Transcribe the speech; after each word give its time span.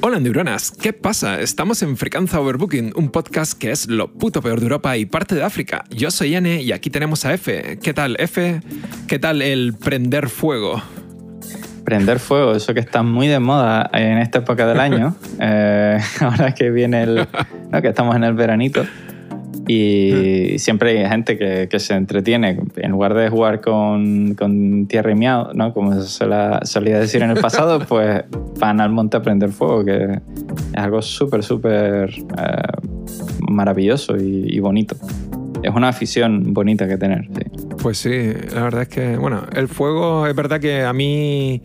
Hola 0.00 0.20
neuronas, 0.20 0.70
¿qué 0.70 0.92
pasa? 0.92 1.40
Estamos 1.40 1.82
en 1.82 1.96
Frecuencia 1.96 2.40
Overbooking, 2.40 2.92
un 2.94 3.10
podcast 3.10 3.58
que 3.58 3.70
es 3.70 3.88
lo 3.88 4.12
puto 4.12 4.40
peor 4.40 4.60
de 4.60 4.66
Europa 4.66 4.96
y 4.96 5.06
parte 5.06 5.34
de 5.34 5.42
África. 5.42 5.84
Yo 5.90 6.10
soy 6.10 6.34
N 6.34 6.62
y 6.62 6.72
aquí 6.72 6.88
tenemos 6.88 7.24
a 7.24 7.34
F. 7.34 7.78
¿Qué 7.82 7.94
tal, 7.94 8.16
F? 8.18 8.60
¿Qué 9.06 9.18
tal 9.18 9.42
el 9.42 9.74
prender 9.74 10.28
fuego? 10.28 10.82
Prender 11.84 12.18
fuego, 12.18 12.54
eso 12.54 12.74
que 12.74 12.80
está 12.80 13.02
muy 13.02 13.28
de 13.28 13.40
moda 13.40 13.90
en 13.92 14.18
esta 14.18 14.38
época 14.38 14.66
del 14.66 14.80
año. 14.80 15.16
eh, 15.40 15.98
ahora 16.20 16.54
que 16.54 16.70
viene 16.70 17.02
el. 17.02 17.26
no, 17.70 17.82
que 17.82 17.88
estamos 17.88 18.14
en 18.14 18.24
el 18.24 18.34
veranito. 18.34 18.84
Y 19.78 20.58
siempre 20.58 20.98
hay 20.98 21.08
gente 21.08 21.36
que, 21.36 21.68
que, 21.68 21.78
se 21.78 21.94
entretiene, 21.94 22.58
en 22.76 22.90
lugar 22.90 23.14
de 23.14 23.28
jugar 23.28 23.60
con, 23.60 24.34
con 24.34 24.86
tierra 24.86 25.12
y 25.12 25.14
miau, 25.14 25.52
¿no? 25.54 25.74
como 25.74 26.00
se 26.00 26.26
la, 26.26 26.60
solía 26.64 26.98
decir 26.98 27.22
en 27.22 27.30
el 27.30 27.40
pasado, 27.40 27.78
pues 27.88 28.24
van 28.58 28.80
al 28.80 28.90
monte 28.90 29.18
a 29.18 29.22
prender 29.22 29.50
fuego, 29.50 29.84
que 29.84 30.20
es 30.74 30.82
algo 30.82 31.02
súper, 31.02 31.42
súper 31.42 32.10
eh, 32.10 32.62
maravilloso 33.48 34.16
y, 34.16 34.46
y, 34.48 34.58
bonito. 34.60 34.96
Es 35.62 35.74
una 35.74 35.88
afición 35.88 36.54
bonita 36.54 36.88
que 36.88 36.96
tener. 36.96 37.26
Sí. 37.26 37.66
Pues 37.82 37.98
sí, 37.98 38.32
la 38.54 38.62
verdad 38.62 38.82
es 38.82 38.88
que, 38.88 39.16
bueno, 39.16 39.42
el 39.54 39.68
fuego 39.68 40.26
es 40.26 40.34
verdad 40.34 40.60
que 40.60 40.82
a 40.82 40.92
mí 40.92 41.60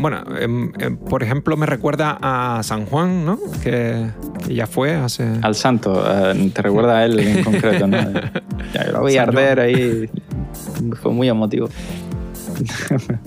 bueno, 0.00 0.22
eh, 0.38 0.70
eh, 0.78 0.90
por 1.08 1.22
ejemplo, 1.22 1.56
me 1.56 1.66
recuerda 1.66 2.18
a 2.20 2.62
San 2.62 2.86
Juan, 2.86 3.24
¿no? 3.26 3.38
Que, 3.62 4.06
que 4.29 4.29
ya 4.48 4.66
fue 4.66 4.94
hace. 4.94 5.28
Al 5.42 5.54
santo, 5.54 6.02
eh, 6.06 6.50
te 6.52 6.62
recuerda 6.62 6.98
a 6.98 7.04
él 7.04 7.18
en 7.18 7.44
concreto, 7.44 7.86
¿no? 7.86 7.98
ya 8.74 8.84
lo 8.92 9.04
vi 9.04 9.16
arder 9.16 9.60
ahí. 9.60 10.08
Fue 11.02 11.12
muy 11.12 11.28
emotivo. 11.28 11.68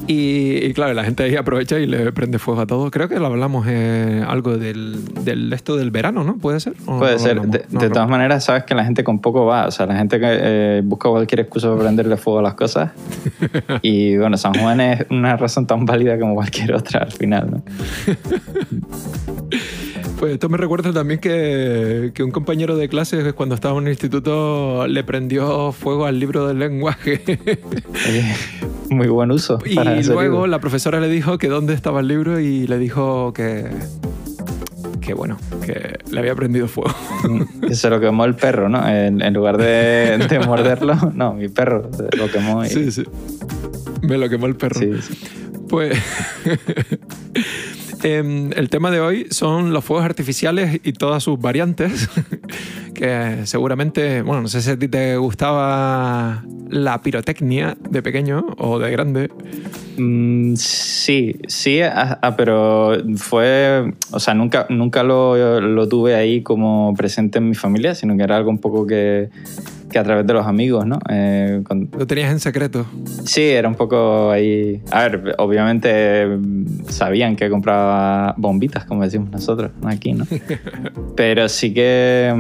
y, 0.08 0.66
y, 0.66 0.74
claro, 0.74 0.94
la 0.94 1.04
gente 1.04 1.24
ahí 1.24 1.36
aprovecha 1.36 1.80
y 1.80 1.86
le 1.86 2.12
prende 2.12 2.40
fuego 2.40 2.62
a 2.62 2.68
todo. 2.68 2.92
Creo 2.92 3.10
que 3.10 3.20
lo 3.20 3.28
hablamos 3.28 3.66
eh, 3.68 4.24
algo 4.28 4.58
del, 4.58 5.04
del, 5.24 5.52
esto 5.54 5.76
del 5.76 5.92
verano, 5.92 6.24
¿no? 6.24 6.38
¿Puede 6.38 6.60
ser? 6.60 6.74
Puede 6.74 7.20
ser. 7.20 7.42
De, 7.42 7.66
no, 7.70 7.80
de 7.80 7.90
todas 7.90 8.10
maneras, 8.10 8.44
sabes 8.44 8.64
que 8.64 8.76
la 8.76 8.84
gente 8.84 9.04
con 9.04 9.20
poco 9.20 9.46
va. 9.46 9.68
O 9.68 9.72
sea, 9.72 9.86
la 9.86 9.96
gente 9.96 10.20
que 10.20 10.28
eh, 10.30 10.82
busca 10.84 11.10
cualquier 11.10 11.42
excusa 11.42 11.70
para 11.70 11.82
prenderle 11.82 12.18
fuego 12.18 12.40
a 12.40 12.44
las 12.44 12.54
cosas. 12.56 12.92
y 13.82 14.18
bueno, 14.18 14.38
San 14.38 14.54
Juan 14.54 14.82
es 14.82 15.06
una 15.10 15.38
razón 15.38 15.68
tan 15.68 15.86
válida 15.86 16.20
como 16.20 16.36
cualquier 16.36 16.74
otra 16.74 17.02
al 17.02 17.12
final, 17.12 17.52
¿no? 17.52 17.64
Pues 20.24 20.36
esto 20.36 20.48
me 20.48 20.56
recuerda 20.56 20.94
también 20.94 21.20
que, 21.20 22.12
que, 22.14 22.24
un 22.24 22.32
compañero 22.32 22.78
de 22.78 22.88
clases 22.88 23.34
cuando 23.34 23.56
estaba 23.56 23.78
en 23.78 23.88
el 23.88 23.92
instituto 23.92 24.88
le 24.88 25.04
prendió 25.04 25.74
fuego 25.74 26.06
al 26.06 26.18
libro 26.18 26.48
del 26.48 26.60
lenguaje. 26.60 27.22
Muy 28.90 29.08
buen 29.08 29.32
uso. 29.32 29.60
Y 29.66 29.76
luego 29.76 30.22
libro. 30.22 30.48
la 30.48 30.60
profesora 30.60 31.02
le 31.02 31.10
dijo 31.10 31.38
que 31.38 31.50
dónde 31.50 31.74
estaba 31.74 32.00
el 32.00 32.08
libro 32.08 32.40
y 32.40 32.68
le 32.68 32.78
dijo 32.78 33.34
que, 33.34 33.70
que 35.02 35.14
bueno, 35.14 35.38
que 35.66 36.00
le 36.10 36.20
había 36.22 36.36
prendido 36.36 36.70
fuego. 36.70 36.96
Que 37.68 37.76
se 37.76 37.90
lo 37.90 38.00
quemó 38.00 38.24
el 38.24 38.36
perro, 38.36 38.70
¿no? 38.70 38.88
En, 38.88 39.22
en 39.22 39.34
lugar 39.34 39.58
de, 39.58 40.26
de, 40.30 40.40
morderlo, 40.40 40.96
no, 41.14 41.34
mi 41.34 41.50
perro 41.50 41.92
lo 42.18 42.32
quemó. 42.32 42.64
Y... 42.64 42.70
Sí, 42.70 42.94
sí. 42.94 43.04
Me 44.02 44.18
lo 44.18 44.30
quemó 44.30 44.46
el 44.46 44.56
perro. 44.56 44.80
Sí, 44.80 44.90
sí. 45.02 45.20
Pues 45.68 45.98
eh, 48.04 48.50
el 48.56 48.70
tema 48.70 48.92
de 48.92 49.00
hoy 49.00 49.28
son 49.32 49.74
los 49.74 49.84
fuegos 49.84 50.06
artificiales 50.06 50.80
y 50.84 50.94
todas 50.94 51.24
sus 51.24 51.40
variantes, 51.40 52.10
que 52.94 53.46
seguramente, 53.46 54.22
bueno, 54.22 54.42
no 54.42 54.48
sé 54.48 54.62
si 54.62 54.76
te 54.76 55.18
gustaba 55.18 56.44
la 56.70 57.02
pirotecnia 57.02 57.78
de 57.90 58.02
pequeño 58.02 58.46
o 58.58 58.80
de 58.80 58.92
grande. 58.92 59.30
Mm, 59.98 60.56
sí, 60.56 61.36
sí, 61.48 61.82
ah, 61.82 62.34
pero 62.36 62.98
fue, 63.18 63.94
o 64.12 64.20
sea, 64.20 64.34
nunca, 64.34 64.66
nunca 64.70 65.04
lo, 65.04 65.62
lo 65.62 65.88
tuve 65.88 66.16
ahí 66.16 66.42
como 66.42 66.94
presente 66.96 67.38
en 67.38 67.50
mi 67.50 67.56
familia, 67.56 67.96
sino 67.96 68.18
que 68.18 68.24
era 68.24 68.38
algo 68.38 68.50
un 68.50 68.60
poco 68.60 68.88
que 68.88 69.30
que 69.94 70.00
a 70.00 70.04
través 70.04 70.26
de 70.28 70.34
los 70.34 70.46
amigos, 70.46 70.86
¿no? 70.86 71.00
Eh, 71.10 71.62
con... 71.64 71.90
¿Lo 71.98 72.06
tenías 72.08 72.32
en 72.32 72.40
secreto? 72.40 72.86
Sí, 73.24 73.44
era 73.44 73.70
un 73.70 73.76
poco 73.76 74.32
ahí... 74.32 74.82
A 74.92 75.08
ver, 75.08 75.36
obviamente 75.38 76.28
sabían 76.90 77.36
que 77.36 77.50
compraba 77.50 78.34
bombitas, 78.38 78.86
como 78.86 79.04
decimos 79.04 79.30
nosotros, 79.30 79.72
aquí, 79.86 80.14
¿no? 80.14 80.26
Pero 81.16 81.48
sí 81.48 81.74
que 81.74 82.34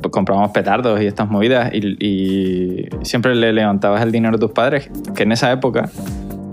pues, 0.00 0.10
comprábamos 0.10 0.50
petardos 0.50 1.00
y 1.02 1.06
estas 1.06 1.30
movidas 1.30 1.70
y, 1.72 1.96
y 2.04 2.88
siempre 3.02 3.34
le 3.34 3.52
levantabas 3.52 4.02
el 4.02 4.10
dinero 4.10 4.36
a 4.36 4.38
tus 4.38 4.52
padres, 4.52 4.90
que 5.14 5.24
en 5.24 5.32
esa 5.32 5.52
época 5.52 5.90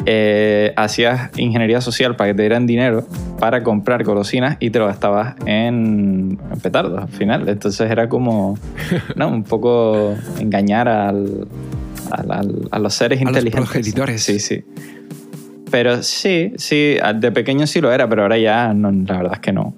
eh, 0.05 0.73
hacías 0.75 1.31
ingeniería 1.38 1.81
social 1.81 2.16
para 2.16 2.31
que 2.31 2.35
te 2.35 2.41
dieran 2.43 2.67
dinero 2.67 3.05
para 3.39 3.63
comprar 3.63 4.03
golosinas 4.03 4.57
y 4.59 4.69
te 4.69 4.79
lo 4.79 4.88
gastabas 4.88 5.35
en, 5.45 6.39
en 6.51 6.59
petardos 6.61 7.01
al 7.01 7.09
final. 7.09 7.47
Entonces 7.49 7.89
era 7.89 8.07
como 8.09 8.57
¿no? 9.16 9.29
un 9.29 9.43
poco 9.43 10.16
engañar 10.39 10.88
al, 10.88 11.47
al, 12.11 12.31
al, 12.31 12.67
a 12.71 12.79
los 12.79 12.93
seres 12.93 13.19
a 13.19 13.23
inteligentes. 13.23 13.95
Los. 13.97 14.21
Sí, 14.21 14.39
sí. 14.39 14.63
Pero 15.71 16.03
sí, 16.03 16.53
sí, 16.57 16.97
de 17.16 17.31
pequeño 17.31 17.67
sí 17.67 17.81
lo 17.81 17.91
era, 17.91 18.07
pero 18.07 18.22
ahora 18.22 18.37
ya 18.37 18.73
no, 18.73 18.91
la 18.91 19.17
verdad 19.17 19.33
es 19.33 19.39
que 19.39 19.51
no. 19.51 19.75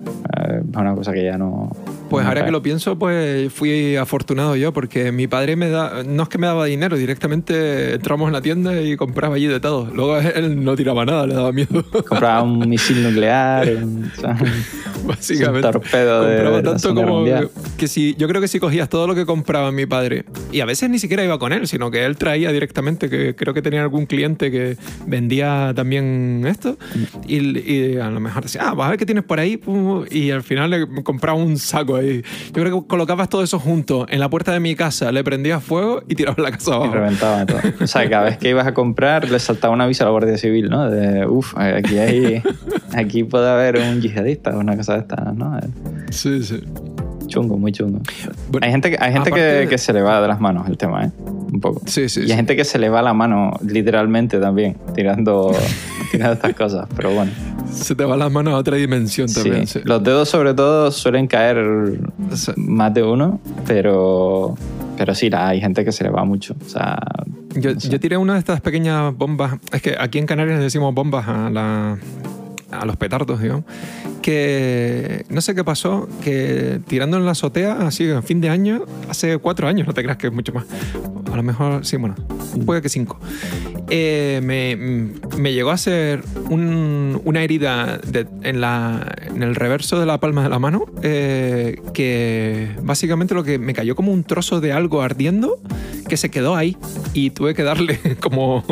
Es 0.48 0.78
una 0.78 0.94
cosa 0.94 1.14
que 1.14 1.24
ya 1.24 1.38
no, 1.38 1.72
pues 2.10 2.26
ahora 2.26 2.46
que 2.46 2.52
lo 2.52 2.62
pienso, 2.62 2.98
pues 2.98 3.52
fui 3.52 3.96
afortunado 3.96 4.56
yo 4.56 4.74
porque 4.74 5.12
mi 5.12 5.28
padre 5.28 5.56
me 5.56 5.70
da, 5.70 6.04
no 6.04 6.24
es 6.24 6.30
que 6.30 6.38
me 6.38 6.48
daba 6.48 6.66
dinero, 6.66 6.98
directamente 6.98 7.96
entramos 7.96 8.28
en 8.28 8.34
la 8.34 8.42
tienda 8.42 8.80
y 8.82 8.96
compraba 8.96 9.36
allí 9.36 9.48
de 9.48 9.60
todo. 9.60 9.90
Luego 9.94 10.18
él 10.36 10.64
no 10.64 10.76
tiraba 10.76 11.06
nada, 11.06 11.28
le 11.28 11.34
daba 11.34 11.52
miedo. 11.52 11.84
Compraba 12.08 12.44
un 12.44 12.68
misil 12.70 13.04
nuclear, 13.04 13.68
un, 13.76 14.12
básicamente. 15.06 15.68
Un 15.68 15.74
torpedo 15.74 16.24
de, 16.24 16.36
compraba 16.38 16.64
tanto 16.64 16.96
como 16.96 17.26
que, 17.26 17.48
que 17.78 17.88
si 17.88 18.16
yo 18.16 18.28
creo 18.28 18.42
que 18.42 18.48
si 18.48 18.60
cogías 18.60 18.90
todo 18.90 19.08
lo 19.08 19.16
que 19.16 19.26
compraba 19.26 19.72
mi 19.72 19.86
padre 19.86 20.26
y 20.52 20.62
a 20.62 20.66
veces 20.66 20.90
ni 20.90 21.00
siquiera 21.00 21.24
iba 21.24 21.38
con 21.40 21.54
él, 21.54 21.68
sino 21.68 21.92
que 21.92 22.06
él 22.06 22.18
traía 22.18 22.52
directamente, 22.52 23.10
que 23.10 23.36
creo 23.36 23.54
que 23.54 23.62
tenía 23.62 23.82
algún 23.82 24.06
cliente 24.06 24.52
que 24.52 24.78
vendía 25.06 25.74
también 25.76 26.44
esto 26.48 26.78
y, 27.28 27.60
y 27.60 27.98
a 27.98 28.10
lo 28.10 28.20
mejor 28.20 28.44
decía, 28.44 28.62
ah, 28.66 28.74
vas 28.74 28.88
a 28.88 28.90
ver 28.92 29.00
qué 29.00 29.06
tienes 29.06 29.24
por 29.24 29.40
ahí 29.40 29.62
y 30.12 30.32
al 30.32 30.44
final 30.44 30.70
le 30.70 31.04
compraba 31.04 31.38
un 31.38 31.58
saco 31.58 31.97
ahí. 32.00 32.24
Yo 32.48 32.64
creo 32.64 32.82
que 32.82 32.88
colocabas 32.88 33.30
todo 33.30 33.44
eso 33.44 33.60
junto 33.60 34.06
en 34.10 34.20
la 34.20 34.30
puerta 34.30 34.52
de 34.52 34.60
mi 34.60 34.76
casa, 34.76 35.12
le 35.12 35.24
prendías 35.24 35.64
fuego 35.64 36.04
y 36.08 36.16
tirabas 36.16 36.40
la 36.40 36.52
casa 36.52 36.76
abajo. 36.76 36.92
Y 36.92 36.98
reventaba 36.98 37.46
todo. 37.46 37.60
O 37.82 37.88
sea, 37.88 38.10
cada 38.10 38.26
vez 38.26 38.38
que 38.38 38.50
ibas 38.50 38.68
a 38.68 38.74
comprar 38.74 39.30
le 39.30 39.40
saltaba 39.40 39.74
un 39.74 39.82
aviso 39.82 40.04
a 40.04 40.06
la 40.06 40.12
Guardia 40.12 40.38
Civil, 40.38 40.70
¿no? 40.70 40.90
De, 40.90 41.26
uff, 41.26 41.58
aquí 41.58 41.98
hay, 41.98 42.42
aquí 42.94 43.24
puede 43.24 43.50
haber 43.50 43.78
un 43.78 44.02
yihadista 44.02 44.56
o 44.56 44.60
una 44.60 44.76
cosa 44.76 44.94
de 44.94 45.00
estas, 45.00 45.36
¿no? 45.36 45.60
Sí, 46.12 46.44
sí. 46.44 46.62
Chungo, 47.28 47.58
muy 47.58 47.72
chungo. 47.72 48.00
Bueno, 48.50 48.66
hay 48.66 48.72
gente, 48.72 48.98
hay 49.00 49.12
gente 49.12 49.32
que, 49.32 49.42
de... 49.42 49.68
que, 49.68 49.78
se 49.78 49.94
le 49.94 50.02
va 50.02 50.22
de 50.22 50.28
las 50.28 50.40
manos 50.40 50.68
el 50.68 50.78
tema, 50.78 51.06
¿eh? 51.06 51.12
Un 51.52 51.60
poco. 51.60 51.82
Sí, 51.86 52.10
sí. 52.10 52.22
Y 52.22 52.24
hay 52.24 52.30
sí. 52.30 52.36
gente 52.36 52.56
que 52.56 52.64
se 52.64 52.80
le 52.80 52.90
va 52.90 53.02
la 53.02 53.14
mano 53.14 53.52
literalmente 53.66 54.40
también, 54.40 54.78
tirando, 54.96 55.52
tirando 56.12 56.34
estas 56.34 56.54
cosas, 56.54 56.88
pero 56.96 57.12
bueno. 57.12 57.32
Se 57.72 57.96
te 57.96 58.06
va 58.06 58.18
las 58.18 58.32
manos 58.32 58.54
a 58.54 58.58
otra 58.58 58.78
dimensión 58.78 59.28
también. 59.32 59.68
Sí. 59.68 59.80
Sí. 59.80 59.86
Los 59.86 60.04
dedos 60.04 60.30
sobre 60.30 60.54
todo 60.54 60.92
suelen 60.92 61.28
caer 61.28 62.00
más 62.56 62.94
de 62.94 63.04
uno, 63.04 63.40
pero, 63.66 64.56
pero 64.98 65.16
sí, 65.16 65.30
hay 65.34 65.62
gente 65.62 65.86
que 65.86 65.92
se 65.92 66.04
le 66.04 66.10
va 66.10 66.24
mucho. 66.24 66.56
O 66.66 66.70
sea, 66.70 66.98
yo, 67.56 67.74
no 67.74 67.80
sé. 67.80 67.90
yo 67.90 68.00
tiré 68.00 68.18
una 68.18 68.34
de 68.34 68.40
estas 68.40 68.62
pequeñas 68.62 69.16
bombas, 69.16 69.56
es 69.72 69.82
que 69.82 69.96
aquí 70.00 70.18
en 70.18 70.26
Canarias 70.26 70.58
le 70.58 70.64
decimos 70.64 70.94
bombas 70.94 71.28
a 71.28 71.50
la 71.50 71.98
a 72.72 72.86
los 72.86 72.98
petardos, 72.98 73.42
digamos, 73.42 73.64
que 74.22 75.26
no 75.30 75.42
sé 75.42 75.56
qué 75.56 75.64
pasó, 75.64 76.08
que 76.24 76.80
tirando 76.88 77.18
en 77.18 77.26
la 77.26 77.32
azotea, 77.32 77.88
así 77.88 78.10
en 78.10 78.24
fin 78.24 78.42
de 78.42 78.50
año, 78.50 78.86
hace 79.10 79.38
cuatro 79.38 79.68
años, 79.68 79.88
no 79.88 79.94
te 79.94 80.04
creas 80.04 80.18
que 80.18 80.28
es 80.28 80.34
mucho 80.34 80.54
más, 80.54 80.66
a 81.32 81.36
lo 81.36 81.44
mejor, 81.44 81.86
sí, 81.86 81.98
bueno, 81.98 82.16
puede 82.66 82.82
que 82.82 82.90
cinco, 82.90 83.20
eh, 83.90 84.42
me, 84.44 84.76
me, 85.38 85.54
llegó 85.54 85.72
a 85.72 85.74
hacer 85.74 86.22
un, 86.50 87.22
una 87.24 87.42
herida 87.44 87.98
de, 87.98 88.28
en, 88.44 88.60
la, 88.60 89.16
en, 89.28 89.44
el 89.44 89.56
reverso 89.56 90.00
de 90.00 90.06
la 90.06 90.20
palma 90.20 90.44
de 90.44 90.50
la 90.50 90.60
mano, 90.60 90.86
eh, 91.04 91.82
que 91.94 92.70
básicamente 92.82 93.34
lo 93.34 93.44
que 93.44 93.60
me 93.60 93.74
cayó 93.74 93.96
como 93.96 94.12
un 94.12 94.24
trozo 94.24 94.60
de 94.60 94.74
algo 94.74 95.02
ardiendo 95.02 95.60
que 96.08 96.18
se 96.18 96.30
quedó 96.30 96.56
ahí 96.56 96.78
y 97.14 97.32
tuve 97.32 97.54
que 97.54 97.64
darle 97.64 98.00
como, 98.20 98.64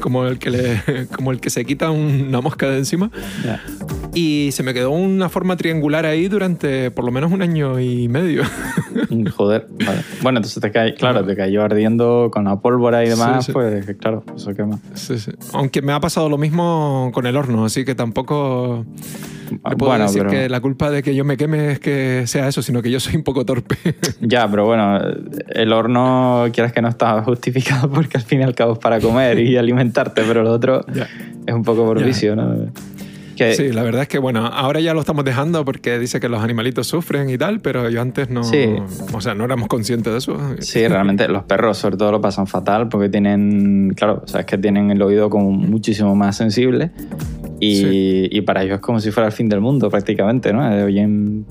como, 0.00 0.26
el, 0.26 0.38
que 0.38 0.50
le, 0.50 1.06
como 1.14 1.32
el 1.32 1.40
que 1.40 1.50
se 1.50 1.64
quita 1.64 1.90
una 1.90 2.40
mosca 2.40 2.68
de 2.68 2.78
encima. 2.78 3.10
Yeah. 3.42 3.60
Y 4.14 4.50
se 4.52 4.62
me 4.62 4.74
quedó 4.74 4.90
una 4.90 5.28
forma 5.28 5.56
triangular 5.56 6.04
ahí 6.06 6.28
durante 6.28 6.90
por 6.90 7.04
lo 7.04 7.12
menos 7.12 7.32
un 7.32 7.42
año 7.42 7.78
y 7.78 8.08
medio. 8.08 8.42
Joder, 9.36 9.66
vale. 9.84 10.00
Bueno, 10.22 10.38
entonces 10.38 10.60
te 10.60 10.70
cae, 10.70 10.94
claro, 10.94 11.24
te 11.24 11.36
cayó 11.36 11.62
ardiendo 11.62 12.30
con 12.32 12.44
la 12.44 12.56
pólvora 12.56 13.04
y 13.04 13.08
demás, 13.08 13.44
Sí, 13.44 13.46
sí. 13.46 13.52
pues 13.52 13.96
claro, 13.98 14.24
eso 14.36 14.54
quema. 14.54 14.78
Sí, 14.94 15.18
sí. 15.18 15.32
Aunque 15.52 15.82
me 15.82 15.92
ha 15.92 16.00
pasado 16.00 16.28
lo 16.28 16.38
mismo 16.38 17.10
con 17.12 17.26
el 17.26 17.36
horno, 17.36 17.64
así 17.64 17.84
que 17.84 17.94
tampoco 17.94 18.84
puedo 19.62 19.76
Bueno, 19.78 20.04
decir 20.04 20.20
pero- 20.22 20.30
que 20.30 20.48
la 20.48 20.60
culpa 20.60 20.90
de 20.90 21.02
que 21.02 21.14
yo 21.14 21.24
me 21.24 21.36
queme 21.36 21.72
es 21.72 21.80
que 21.80 22.22
sea 22.26 22.48
eso, 22.48 22.62
sino 22.62 22.82
que 22.82 22.90
yo 22.90 23.00
soy 23.00 23.16
un 23.16 23.22
poco 23.24 23.44
torpe. 23.44 23.76
Ya, 24.20 24.48
pero 24.48 24.64
bueno, 24.66 24.98
el 25.48 25.72
horno, 25.72 26.46
quieras 26.52 26.72
que 26.72 26.80
no 26.82 26.88
está 26.88 27.22
justificado 27.22 27.90
porque 27.92 28.16
al 28.18 28.22
fin 28.24 28.40
y 28.40 28.42
al 28.44 28.54
cabo 28.54 28.74
es 28.74 28.78
para 28.78 29.00
comer 29.00 29.38
y 29.40 29.56
alimentarte, 29.56 30.22
pero 30.26 30.42
lo 30.42 30.52
otro 30.52 30.84
Ya. 30.94 31.08
es 31.46 31.54
un 31.54 31.62
poco 31.64 31.84
por 31.84 31.98
Ya. 32.00 32.06
vicio, 32.06 32.36
¿no? 32.36 32.66
Que, 33.40 33.54
Sí, 33.54 33.72
la 33.72 33.82
verdad 33.82 34.02
es 34.02 34.08
que 34.08 34.18
bueno, 34.18 34.44
ahora 34.44 34.80
ya 34.80 34.92
lo 34.92 35.00
estamos 35.00 35.24
dejando 35.24 35.64
porque 35.64 35.98
dice 35.98 36.20
que 36.20 36.28
los 36.28 36.42
animalitos 36.44 36.86
sufren 36.86 37.30
y 37.30 37.38
tal, 37.38 37.60
pero 37.60 37.88
yo 37.88 38.02
antes 38.02 38.28
no, 38.28 38.44
Sí. 38.44 38.66
o 39.14 39.20
sea, 39.22 39.34
no 39.34 39.44
éramos 39.46 39.66
conscientes 39.66 40.12
de 40.12 40.18
eso. 40.18 40.36
Sí, 40.58 40.86
realmente 40.86 41.26
los 41.26 41.44
perros 41.44 41.78
sobre 41.78 41.96
todo 41.96 42.12
lo 42.12 42.20
pasan 42.20 42.46
fatal 42.46 42.90
porque 42.90 43.08
tienen, 43.08 43.94
claro, 43.96 44.20
o 44.22 44.28
sea, 44.28 44.40
es 44.40 44.46
que 44.46 44.58
tienen 44.58 44.90
el 44.90 45.00
oído 45.00 45.30
como 45.30 45.50
muchísimo 45.52 46.14
más 46.14 46.36
sensible 46.36 46.90
y, 47.60 47.76
Sí. 47.76 48.28
y 48.30 48.40
para 48.42 48.62
ellos 48.62 48.74
es 48.74 48.80
como 48.82 49.00
si 49.00 49.10
fuera 49.10 49.28
el 49.28 49.32
fin 49.32 49.48
del 49.48 49.62
mundo 49.62 49.88
prácticamente, 49.88 50.52
¿no? 50.52 50.70
Eh, 50.70 50.84
Oyen 50.84 51.46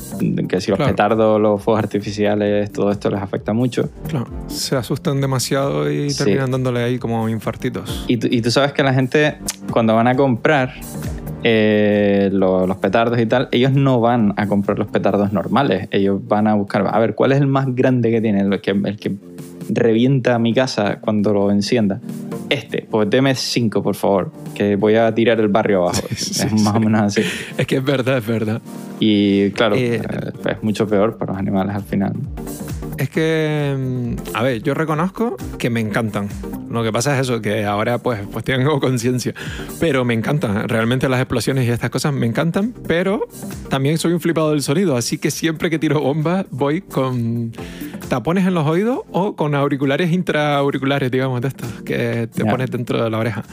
que 0.47 0.61
si 0.61 0.69
los 0.69 0.77
Claro. 0.77 0.91
petardos, 0.91 1.41
los 1.41 1.59
fuegos 1.63 1.81
artificiales, 1.83 2.71
todo 2.71 2.91
esto 2.91 3.09
les 3.09 3.19
afecta 3.19 3.51
mucho. 3.53 3.89
Claro, 4.07 4.27
se 4.45 4.75
asustan 4.75 5.21
demasiado 5.21 5.91
y 5.91 6.11
Sí. 6.11 6.19
terminan 6.23 6.51
dándole 6.51 6.83
ahí 6.83 6.99
como 6.99 7.27
infartitos. 7.29 8.05
Y 8.07 8.17
tú, 8.17 8.27
y 8.29 8.43
tú 8.43 8.51
sabes 8.51 8.73
que 8.73 8.83
la 8.83 8.93
gente 8.93 9.37
cuando 9.71 9.95
van 9.95 10.07
a 10.07 10.15
comprar 10.15 10.73
eh, 11.43 12.29
lo- 12.31 12.67
los 12.67 12.77
petardos 12.77 13.19
y 13.19 13.25
tal, 13.25 13.47
ellos 13.51 13.71
no 13.73 13.99
van 13.99 14.33
a 14.37 14.47
comprar 14.47 14.77
los 14.79 14.87
petardos 14.87 15.31
normales, 15.33 15.87
ellos 15.91 16.19
van 16.27 16.47
a 16.47 16.53
buscar, 16.55 16.85
a 16.91 16.99
ver, 16.99 17.15
¿cuál 17.15 17.31
es 17.31 17.39
el 17.39 17.47
más 17.47 17.73
grande 17.75 18.11
que 18.11 18.21
tiene? 18.21 18.41
El 18.41 18.61
que, 18.61 18.71
el 18.71 18.97
que 18.97 19.13
revienta 19.69 20.37
mi 20.39 20.53
casa 20.53 20.99
cuando 20.99 21.33
lo 21.33 21.51
encienda. 21.51 21.99
Este, 22.49 22.87
pues 22.89 23.07
deme 23.09 23.35
cinco, 23.35 23.83
por 23.83 23.93
favor, 23.95 24.31
que 24.55 24.75
voy 24.75 24.95
a 24.95 25.13
tirar 25.13 25.39
el 25.39 25.49
barrio 25.49 25.83
abajo. 25.83 26.07
Sí, 26.15 26.15
sí, 26.33 26.47
es 26.47 26.63
más 26.63 26.75
o 26.75 26.79
menos 26.79 27.01
así. 27.01 27.21
Es 27.57 27.67
que 27.67 27.77
es 27.77 27.83
verdad, 27.85 28.17
es 28.17 28.25
verdad. 28.25 28.59
Y 28.99 29.51
claro, 29.51 29.75
eh, 29.77 30.01
es 30.49 30.63
mucho 30.63 30.87
peor 30.87 31.17
para 31.17 31.33
los 31.33 31.39
animales 31.39 31.75
al 31.75 31.83
final. 31.83 32.13
Es 32.99 33.09
que, 33.09 33.77
mm, 33.79 34.35
a 34.35 34.43
ver, 34.43 34.61
yo 34.61 34.73
reconozco 34.73 35.37
que 35.57 35.69
me 35.69 35.79
encantan. 35.79 36.27
Lo 36.69 36.83
que 36.83 36.91
pasa 36.91 37.15
es 37.15 37.21
eso, 37.21 37.41
que 37.41 37.63
ahora 37.63 37.97
pues, 37.99 38.19
pues 38.29 38.43
tengo 38.43 38.77
conciencia. 38.81 39.33
Pero 39.79 40.03
me 40.03 40.13
encantan. 40.13 40.67
Realmente 40.67 41.07
las 41.07 41.21
explosiones 41.21 41.65
y 41.65 41.71
estas 41.71 41.89
cosas 41.91 42.13
me 42.13 42.25
encantan. 42.25 42.73
Pero 42.87 43.25
también 43.69 43.97
soy 43.97 44.11
un 44.11 44.19
flipado 44.19 44.51
del 44.51 44.61
sonido. 44.61 44.97
Así 44.97 45.17
que 45.17 45.31
siempre 45.31 45.69
que 45.69 45.79
tiro 45.79 46.01
bombas 46.01 46.45
voy 46.51 46.81
con 46.81 47.53
tapones 48.09 48.45
en 48.45 48.53
los 48.53 48.67
oídos 48.67 48.99
o 49.11 49.37
con 49.37 49.55
auriculares 49.55 50.11
intraauriculares, 50.11 51.09
digamos, 51.09 51.39
de 51.39 51.47
estos 51.47 51.71
que 51.83 52.27
te 52.27 52.43
pones 52.43 52.69
dentro 52.69 53.01
de 53.01 53.09
la 53.09 53.17
oreja. 53.17 53.45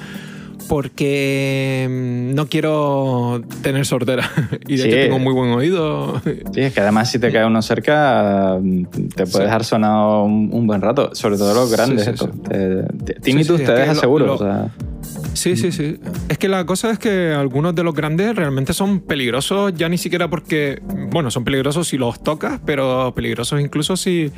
Porque 0.68 1.86
mm, 1.88 2.34
no 2.34 2.46
quiero 2.46 3.42
tener 3.62 3.86
sordera. 3.86 4.30
Y 4.68 4.76
de 4.76 4.82
Sí. 4.82 4.88
hecho 4.88 4.96
tengo 4.96 5.18
muy 5.18 5.32
buen 5.32 5.50
oído. 5.52 6.20
Sí, 6.52 6.60
es 6.60 6.72
que 6.74 6.80
además 6.80 7.10
si 7.10 7.18
te 7.18 7.30
cae 7.32 7.46
uno 7.46 7.62
cerca, 7.62 8.58
te 9.14 9.26
puede 9.26 9.30
Sí. 9.30 9.38
dejar 9.42 9.64
sonado 9.64 10.24
un, 10.24 10.50
un 10.52 10.66
buen 10.66 10.80
rato, 10.80 11.10
sobre 11.14 11.36
todo 11.36 11.54
los 11.54 11.70
grandes. 11.70 12.04
Sí, 12.04 12.10
estos. 12.10 12.30
sí. 12.32 12.40
Te- 12.48 12.82
te- 13.04 13.20
Tinnitus 13.20 13.58
sí, 13.58 13.64
te 13.64 13.70
es 13.72 13.74
que 13.74 13.80
deja 13.80 13.94
lo- 13.94 14.00
seguro. 14.00 14.26
lo- 14.26 14.34
o 14.34 14.38
sea, 14.38 14.68
Sí, 15.34 15.54
sí, 15.56 15.70
sí. 15.70 15.98
Es 16.30 16.38
que 16.38 16.48
la 16.48 16.64
cosa 16.64 16.90
es 16.90 16.98
que 16.98 17.32
algunos 17.32 17.74
de 17.74 17.84
los 17.84 17.94
grandes 17.94 18.34
realmente 18.34 18.72
son 18.72 19.00
peligrosos, 19.00 19.72
ya 19.76 19.88
ni 19.88 19.98
siquiera 19.98 20.28
porque, 20.30 20.80
bueno, 21.10 21.30
son 21.30 21.44
peligrosos 21.44 21.88
si 21.88 21.98
los 21.98 22.22
tocas, 22.22 22.58
pero 22.64 23.12
peligrosos 23.14 23.60
incluso 23.60 23.96
si, 23.96 24.32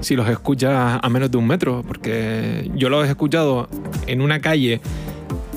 si 0.00 0.14
los 0.14 0.28
escuchas 0.28 1.00
a 1.02 1.08
menos 1.08 1.30
de 1.30 1.38
un 1.38 1.46
metro, 1.46 1.82
porque 1.88 2.70
yo 2.76 2.88
los 2.90 3.06
he 3.06 3.10
escuchado 3.10 3.68
en 4.06 4.20
una 4.20 4.40
calle 4.40 4.80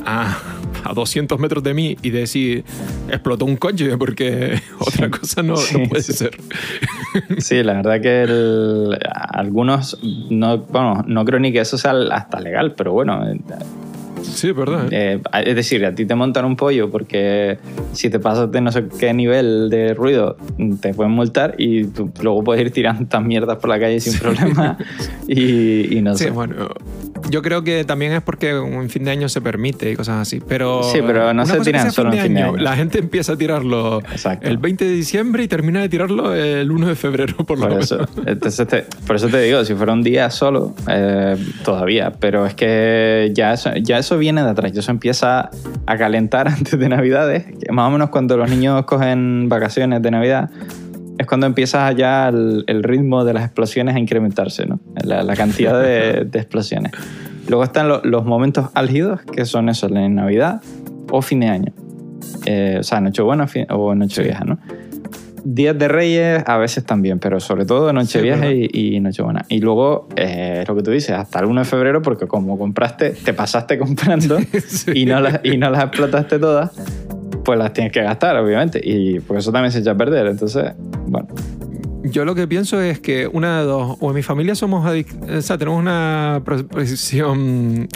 a, 0.05 0.37
a 0.83 0.93
200 0.93 1.39
metros 1.39 1.63
de 1.63 1.73
mí 1.73 1.97
y 2.01 2.09
decir, 2.11 2.63
explotó 3.09 3.45
un 3.45 3.55
coche, 3.57 3.97
porque 3.97 4.59
otra 4.79 5.09
cosa 5.09 5.41
no, 5.43 5.55
no 5.55 5.89
puede 5.89 6.03
sí. 6.03 6.13
ser. 6.13 6.37
sí, 7.39 7.63
la 7.63 7.73
verdad 7.73 8.01
que 8.01 8.23
el- 8.23 8.97
algunos, 9.33 9.97
no, 10.29 10.57
bueno, 10.59 11.03
no 11.07 11.25
creo 11.25 11.39
ni 11.39 11.51
que 11.51 11.59
eso 11.59 11.77
sea 11.77 11.93
hasta 12.11 12.39
legal, 12.39 12.73
pero 12.75 12.91
bueno. 12.93 13.23
Sí, 14.23 14.47
es 14.49 14.55
verdad. 14.55 14.87
¿eh? 14.91 15.21
eh, 15.33 15.43
es 15.45 15.55
decir, 15.55 15.85
a 15.85 15.93
ti 15.93 16.05
te 16.05 16.15
montan 16.15 16.45
un 16.45 16.55
pollo 16.55 16.89
porque 16.89 17.59
si 17.93 18.09
te 18.09 18.19
pasas 18.19 18.51
de 18.51 18.59
no 18.59 18.71
sé 18.71 18.85
qué 18.99 19.13
nivel 19.13 19.69
de 19.69 19.93
ruido 19.93 20.35
te 20.81 20.93
pueden 20.95 21.13
multar 21.13 21.53
y 21.59 21.85
tú 21.85 22.11
luego 22.23 22.43
puedes 22.43 22.65
ir 22.65 22.71
tirando 22.71 23.03
estas 23.03 23.23
mierdas 23.23 23.57
por 23.57 23.69
la 23.69 23.79
calle 23.79 23.99
sin 23.99 24.17
problema 24.19 24.77
y, 25.27 25.95
y 25.97 26.01
no 26.01 26.15
Sí, 26.15 26.25
sé. 26.25 26.29
bueno, 26.31 26.55
yo 27.29 27.41
creo 27.41 27.63
que 27.63 27.83
también 27.85 28.11
es 28.13 28.21
porque 28.21 28.51
en 28.51 28.89
fin 28.89 29.03
de 29.05 29.11
año 29.11 29.29
se 29.29 29.41
permite 29.41 29.91
y 29.91 29.95
cosas 29.95 30.21
así. 30.21 30.41
Pero 30.47 30.83
Sí, 30.83 30.99
pero 31.05 31.33
no 31.33 31.45
se 31.45 31.59
tiran 31.61 31.91
solo 31.91 32.13
en 32.13 32.21
fin 32.21 32.33
de 32.33 32.41
año. 32.43 32.57
La 32.57 32.75
gente 32.75 32.99
empieza 32.99 33.33
a 33.33 33.37
tirarlo 33.37 33.99
Exacto. 34.11 34.47
el 34.47 34.57
20 34.57 34.85
de 34.85 34.91
diciembre 34.91 35.43
y 35.43 35.47
termina 35.47 35.81
de 35.81 35.89
tirarlo 35.89 36.33
el 36.35 36.69
1 36.71 36.87
de 36.87 36.95
febrero, 36.95 37.35
por 37.37 37.57
lo 37.57 37.65
Por 37.65 37.69
menos. 37.71 37.91
eso, 37.91 38.07
entonces 38.25 38.67
te, 38.67 38.85
por 39.07 39.15
eso 39.15 39.27
te 39.27 39.39
digo, 39.41 39.63
si 39.65 39.73
fuera 39.73 39.93
un 39.93 40.03
día 40.03 40.29
solo, 40.29 40.75
eh, 40.89 41.35
todavía, 41.63 42.11
pero 42.19 42.45
es 42.45 42.53
que 42.53 43.31
ya 43.33 43.53
eso, 43.53 43.71
ya 43.81 43.97
eso 43.97 44.17
viene 44.17 44.43
de 44.43 44.49
atrás, 44.49 44.71
eso 44.75 44.91
empieza 44.91 45.49
a 45.85 45.97
calentar 45.97 46.47
antes 46.49 46.77
de 46.77 46.89
Navidades, 46.89 47.45
más 47.71 47.87
o 47.87 47.91
menos 47.91 48.09
cuando 48.09 48.37
los 48.37 48.49
niños 48.49 48.85
cogen 48.85 49.49
vacaciones 49.49 50.01
de 50.01 50.11
Navidad, 50.11 50.49
es 51.17 51.25
cuando 51.27 51.45
empieza 51.47 51.91
ya 51.93 52.27
el, 52.29 52.63
el 52.67 52.83
ritmo 52.83 53.23
de 53.23 53.33
las 53.33 53.43
explosiones 53.45 53.95
a 53.95 53.99
incrementarse, 53.99 54.65
¿no? 54.65 54.79
La, 55.03 55.23
la 55.23 55.35
cantidad 55.35 55.81
de, 55.81 56.25
de 56.31 56.39
explosiones. 56.39 56.91
Luego 57.47 57.63
están 57.63 57.87
lo- 57.87 58.01
los 58.03 58.25
momentos 58.25 58.69
álgidos, 58.73 59.21
que 59.21 59.45
son 59.45 59.69
eso, 59.69 59.87
en 59.87 60.15
Navidad 60.15 60.61
o 61.11 61.21
fin 61.21 61.41
de 61.41 61.47
año. 61.47 61.73
Eh, 62.45 62.77
o 62.79 62.83
sea, 62.83 62.99
Nochebuena 63.01 63.47
o 63.69 63.95
Nochevieja, 63.95 64.43
¿no? 64.45 64.57
Días 65.47 65.77
de 65.77 65.87
Reyes 65.87 66.43
a 66.47 66.57
veces 66.57 66.83
también, 66.85 67.19
pero 67.19 67.39
sobre 67.39 67.65
todo 67.65 67.93
Nochevieja 67.93 68.39
¿verdad? 68.39 68.55
y, 68.73 68.95
y 68.95 68.99
Nochebuena. 68.99 69.45
Y 69.47 69.59
luego, 69.59 70.07
eh, 70.15 70.61
es 70.63 70.67
lo 70.67 70.75
que 70.75 70.81
tú 70.81 70.89
dices, 70.89 71.11
hasta 71.11 71.37
el 71.39 71.45
1 71.45 71.61
de 71.61 71.65
febrero, 71.65 72.01
porque 72.01 72.25
como 72.25 72.57
compraste, 72.57 73.11
te 73.11 73.31
pasaste 73.33 73.77
comprando 73.77 74.39
Sí. 74.67 74.91
y, 74.95 75.05
no 75.05 75.19
las, 75.21 75.41
y 75.43 75.57
no 75.57 75.69
las 75.69 75.83
explotaste 75.83 76.39
todas, 76.39 76.71
pues 77.45 77.57
las 77.57 77.71
tienes 77.71 77.93
que 77.93 78.01
gastar, 78.01 78.35
obviamente. 78.37 78.81
Y 78.83 79.19
por 79.21 79.37
eso 79.37 79.51
también 79.51 79.71
se 79.71 79.79
echa 79.79 79.91
a 79.91 79.95
perder. 79.95 80.27
Entonces, 80.27 80.73
bueno, 81.07 81.27
Yo 82.03 82.23
lo 82.25 82.35
que 82.35 82.47
pienso 82.47 82.79
es 82.81 82.99
que 82.99 83.27
una 83.27 83.59
de 83.61 83.65
dos, 83.65 83.97
o 83.99 84.09
en 84.09 84.15
mi 84.15 84.21
familia 84.23 84.53
somos 84.55 84.85
adic- 84.85 85.37
o 85.37 85.41
sea, 85.41 85.57
tenemos 85.57 85.79
una 85.79 86.41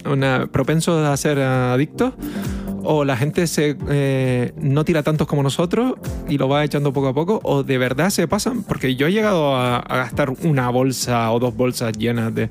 una 0.06 0.48
propenso 0.52 1.06
a 1.06 1.16
ser 1.18 1.40
adictos, 1.40 2.14
o 2.92 3.06
la 3.06 3.16
gente 3.16 3.46
se 3.46 3.78
eh, 3.90 4.52
no 4.60 4.84
tira 4.84 5.04
tantos 5.04 5.28
como 5.28 5.44
nosotros 5.44 5.94
y 6.28 6.40
lo 6.40 6.50
va 6.50 6.64
echando 6.64 6.92
poco 6.92 7.10
a 7.10 7.14
poco, 7.14 7.40
o 7.44 7.62
de 7.62 7.78
verdad 7.78 8.10
se 8.10 8.28
pasan, 8.28 8.64
porque 8.64 8.96
yo 8.96 9.06
he 9.06 9.12
llegado 9.12 9.56
a, 9.56 9.78
a 9.78 9.98
gastar 9.98 10.32
una 10.44 10.70
bolsa 10.72 11.32
o 11.32 11.40
dos 11.40 11.56
bolsas 11.56 11.94
llenas 11.98 12.34
de 12.34 12.44
eh, 12.46 12.50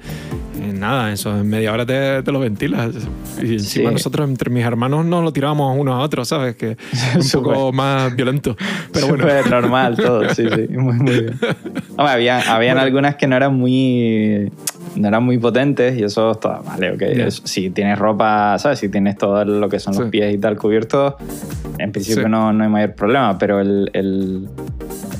nada, 0.72 1.12
eso 1.12 1.36
en 1.36 1.48
media 1.48 1.72
hora 1.72 1.84
te, 1.84 2.22
te 2.22 2.30
lo 2.30 2.38
ventilas. 2.38 2.94
Y 3.42 3.54
encima 3.54 3.88
Sí. 3.90 3.94
nosotros 3.94 4.28
entre 4.28 4.48
mis 4.50 4.64
hermanos 4.64 5.04
no 5.04 5.22
lo 5.22 5.32
tirábamos 5.32 5.76
uno 5.76 5.92
a 5.94 6.00
otro, 6.00 6.24
¿sabes? 6.24 6.54
Que 6.54 6.76
es 7.18 7.34
un 7.34 7.42
poco 7.42 7.72
más 7.72 8.14
violento. 8.14 8.56
Pero 8.92 9.08
bueno. 9.08 9.24
Súper 9.24 9.50
normal 9.50 9.96
todo, 9.96 10.28
sí, 10.34 10.44
sí. 10.54 10.68
Muy, 10.76 10.94
muy 10.94 11.12
bien. 11.20 11.38
Hombre, 11.96 12.12
había, 12.12 12.38
habían 12.54 12.74
Bueno. 12.76 12.80
algunas 12.86 13.16
que 13.16 13.26
no 13.26 13.34
eran 13.36 13.54
muy 13.54 14.52
no 14.96 15.08
eran 15.08 15.22
muy 15.24 15.38
potentes 15.38 15.96
y 15.98 16.04
eso 16.04 16.30
está 16.32 16.60
vale, 16.64 16.92
ok. 16.92 17.02
Es- 17.02 17.42
si 17.44 17.70
tienes 17.70 17.98
ropa, 17.98 18.58
¿sabes? 18.58 18.78
Si 18.78 18.88
tienes 18.88 19.16
todo 19.18 19.44
lo 19.44 19.68
que 19.68 19.78
son 19.78 19.94
los 19.94 20.04
Sí. 20.04 20.10
pies 20.10 20.34
y 20.34 20.38
tal 20.38 20.56
cubiertos, 20.56 21.14
en 21.78 21.92
principio 21.92 22.24
Sí. 22.24 22.28
no, 22.30 22.52
no 22.52 22.64
hay 22.64 22.70
mayor 22.70 22.94
problema, 22.94 23.38
pero 23.38 23.60
el, 23.60 23.90
el- 23.92 24.48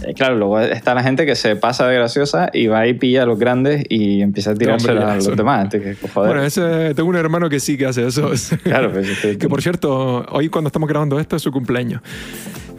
eh, 0.07 0.15
Claro, 0.15 0.37
luego 0.37 0.59
está 0.61 0.95
la 0.95 1.03
gente 1.03 1.27
que 1.27 1.35
se 1.35 1.55
pasa 1.57 1.87
de 1.87 1.95
graciosa 1.97 2.49
y 2.53 2.67
va 2.67 2.87
y 2.87 2.95
pilla 2.95 3.25
a 3.25 3.27
los 3.27 3.39
grandes 3.39 3.85
y 3.89 4.23
empieza 4.23 4.53
a 4.53 4.55
tirarse 4.55 4.91
hombre, 4.91 5.05
a 5.05 5.15
los 5.17 5.37
demás. 5.37 5.65
Entonces, 5.65 5.99
que, 5.99 6.09
joder. 6.09 6.31
Bueno, 6.31 6.45
ese, 6.47 6.95
tengo 6.95 7.09
un 7.11 7.17
hermano 7.17 7.49
que 7.51 7.61
sí 7.61 7.77
que 7.77 7.87
hace 7.87 8.07
eso. 8.07 8.31
Claro, 8.63 8.91
pues, 8.93 9.09
este- 9.11 9.37
que 9.39 9.49
por 9.49 9.61
cierto, 9.61 10.25
hoy 10.31 10.49
cuando 10.49 10.69
estamos 10.69 10.89
grabando 10.89 11.19
esto 11.21 11.37
es 11.37 11.43
su 11.43 11.53
cumpleaños. 11.53 12.01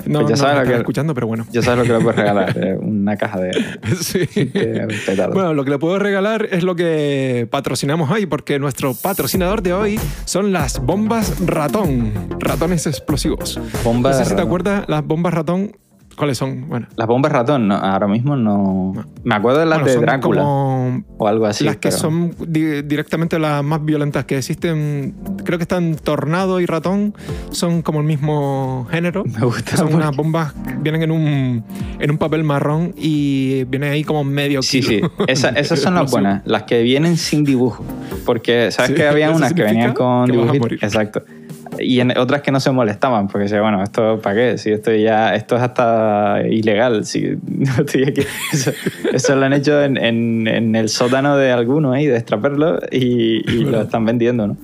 No, 0.06 0.22
Pues 0.22 0.40
ya 0.40 0.44
no 0.46 0.50
sabes 0.54 0.68
lo 0.68 0.74
que- 0.74 0.78
escuchando, 0.80 1.14
pero 1.14 1.28
bueno. 1.28 1.46
Ya 1.52 1.62
sabes 1.62 1.80
lo 1.80 1.84
que 1.86 1.98
le 2.00 2.04
puedes 2.04 2.20
regalar, 2.20 2.58
eh, 2.58 2.78
una 2.80 3.16
caja 3.18 3.40
de, 3.40 3.52
Sí. 4.00 4.20
de. 4.36 4.88
Bueno, 5.34 5.54
lo 5.54 5.64
que 5.66 5.72
le 5.72 5.80
puedo 5.80 6.00
regalar 6.00 6.48
es 6.52 6.64
lo 6.64 6.76
que 6.76 7.48
patrocinamos 7.50 8.10
hoy, 8.10 8.26
porque 8.26 8.60
nuestro 8.60 8.94
patrocinador 8.94 9.62
de 9.62 9.74
hoy 9.74 10.00
son 10.26 10.52
las 10.52 10.80
bombas 10.80 11.46
ratón, 11.46 12.12
ratones 12.40 12.88
explosivos. 12.88 13.60
Bomba 13.84 14.12
no 14.12 14.18
sé 14.18 14.26
si 14.26 14.36
te 14.36 14.42
acuerdas, 14.42 14.86
las 14.88 15.06
bombas 15.06 15.34
ratón, 15.34 15.76
¿cuáles 16.20 16.38
son? 16.38 16.68
Bueno, 16.70 16.86
Las 16.96 17.08
bombas 17.08 17.32
ratón, 17.32 17.68
no, 17.70 17.76
ahora 17.76 18.08
mismo 18.08 18.36
no. 18.36 18.94
Me 19.24 19.34
acuerdo 19.36 19.62
de 19.62 19.66
las 19.66 19.80
bueno, 19.82 20.00
de 20.00 20.06
Drácula 20.06 20.42
como 20.44 21.04
o 21.18 21.28
algo 21.28 21.46
así. 21.48 21.64
las 21.64 21.78
que 21.78 21.90
pero- 21.90 21.98
son 21.98 22.36
di- 22.48 22.82
directamente 22.84 23.40
las 23.40 23.64
más 23.64 23.84
violentas 23.84 24.26
que 24.26 24.38
existen. 24.38 25.16
Creo 25.46 25.58
que 25.58 25.64
están 25.64 25.96
tornado 25.96 26.60
y 26.60 26.66
ratón, 26.68 27.16
son 27.52 27.82
como 27.82 28.02
el 28.02 28.06
mismo 28.06 28.86
género. 28.92 29.24
Me 29.26 29.46
gusta. 29.46 29.78
Son 29.78 29.88
porque- 29.88 29.96
unas 30.04 30.16
bombas 30.16 30.54
que 30.54 30.76
vienen 30.76 31.04
en 31.04 31.12
un, 31.12 31.64
en 32.00 32.12
un 32.12 32.18
papel 32.18 32.44
marrón 32.44 32.94
y 32.98 33.64
viene 33.64 33.88
ahí 33.90 34.04
como 34.04 34.24
medio 34.24 34.62
Sí, 34.62 34.82
sí, 34.84 34.96
kilo. 34.98 35.12
Esa- 35.28 35.50
esas 35.56 35.80
son 35.80 35.96
las 35.96 36.12
buenas, 36.12 36.42
las 36.46 36.64
que 36.64 36.82
vienen 36.84 37.16
sin 37.18 37.44
dibujo. 37.46 37.84
Porque, 38.26 38.72
¿sabes 38.72 38.90
Sí, 38.92 38.96
que 38.98 39.08
había 39.08 39.32
unas 39.32 39.54
que 39.54 39.64
venían 39.64 39.94
con 39.94 40.26
dibujitos? 40.30 40.72
Exacto. 40.84 41.24
Y 41.80 42.00
en 42.00 42.18
otras 42.18 42.42
que 42.42 42.52
no 42.52 42.60
se 42.60 42.72
molestaban, 42.72 43.28
porque 43.28 43.44
decía, 43.44 43.62
bueno, 43.62 43.82
esto 43.84 44.20
para 44.22 44.36
qué, 44.36 44.58
si 44.58 44.72
esto 44.72 44.92
ya, 44.94 45.36
esto 45.36 45.56
es 45.56 45.62
hasta 45.62 46.42
ilegal, 46.50 47.06
si 47.06 47.38
no 47.48 47.72
estoy 47.86 48.04
aquí. 48.04 48.22
Eso, 48.54 48.72
eso 49.14 49.36
lo 49.36 49.46
han 49.46 49.54
hecho 49.54 49.82
en, 49.84 49.98
en- 49.98 50.48
en 50.48 50.76
el 50.76 50.90
sótano 50.90 51.38
de 51.38 51.52
alguno 51.52 51.92
ahí, 51.94 52.06
de 52.08 52.18
extraperlo, 52.18 52.80
y, 52.92 53.50
y 53.52 53.66
lo 53.66 53.82
están 53.82 54.06
vendiendo, 54.06 54.48
¿no? 54.48 54.58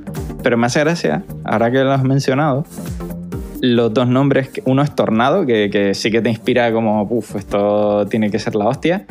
Pero 0.43 0.57
me 0.57 0.67
hace 0.67 0.79
gracia, 0.81 1.23
ahora 1.43 1.71
que 1.71 1.79
lo 1.83 1.91
has 1.91 2.03
mencionado, 2.03 2.65
los 3.61 3.93
dos 3.93 4.07
nombres, 4.07 4.49
uno 4.65 4.83
es 4.83 4.93
Tornado, 4.93 5.45
que, 5.45 5.69
que 5.71 5.93
sí 5.95 6.11
que 6.11 6.21
te 6.21 6.29
inspira 6.29 6.71
como, 6.71 7.03
uff, 7.09 7.35
esto 7.35 8.05
tiene 8.07 8.29
que 8.29 8.37
ser 8.37 8.53
la 8.55 8.65
hostia, 8.65 9.05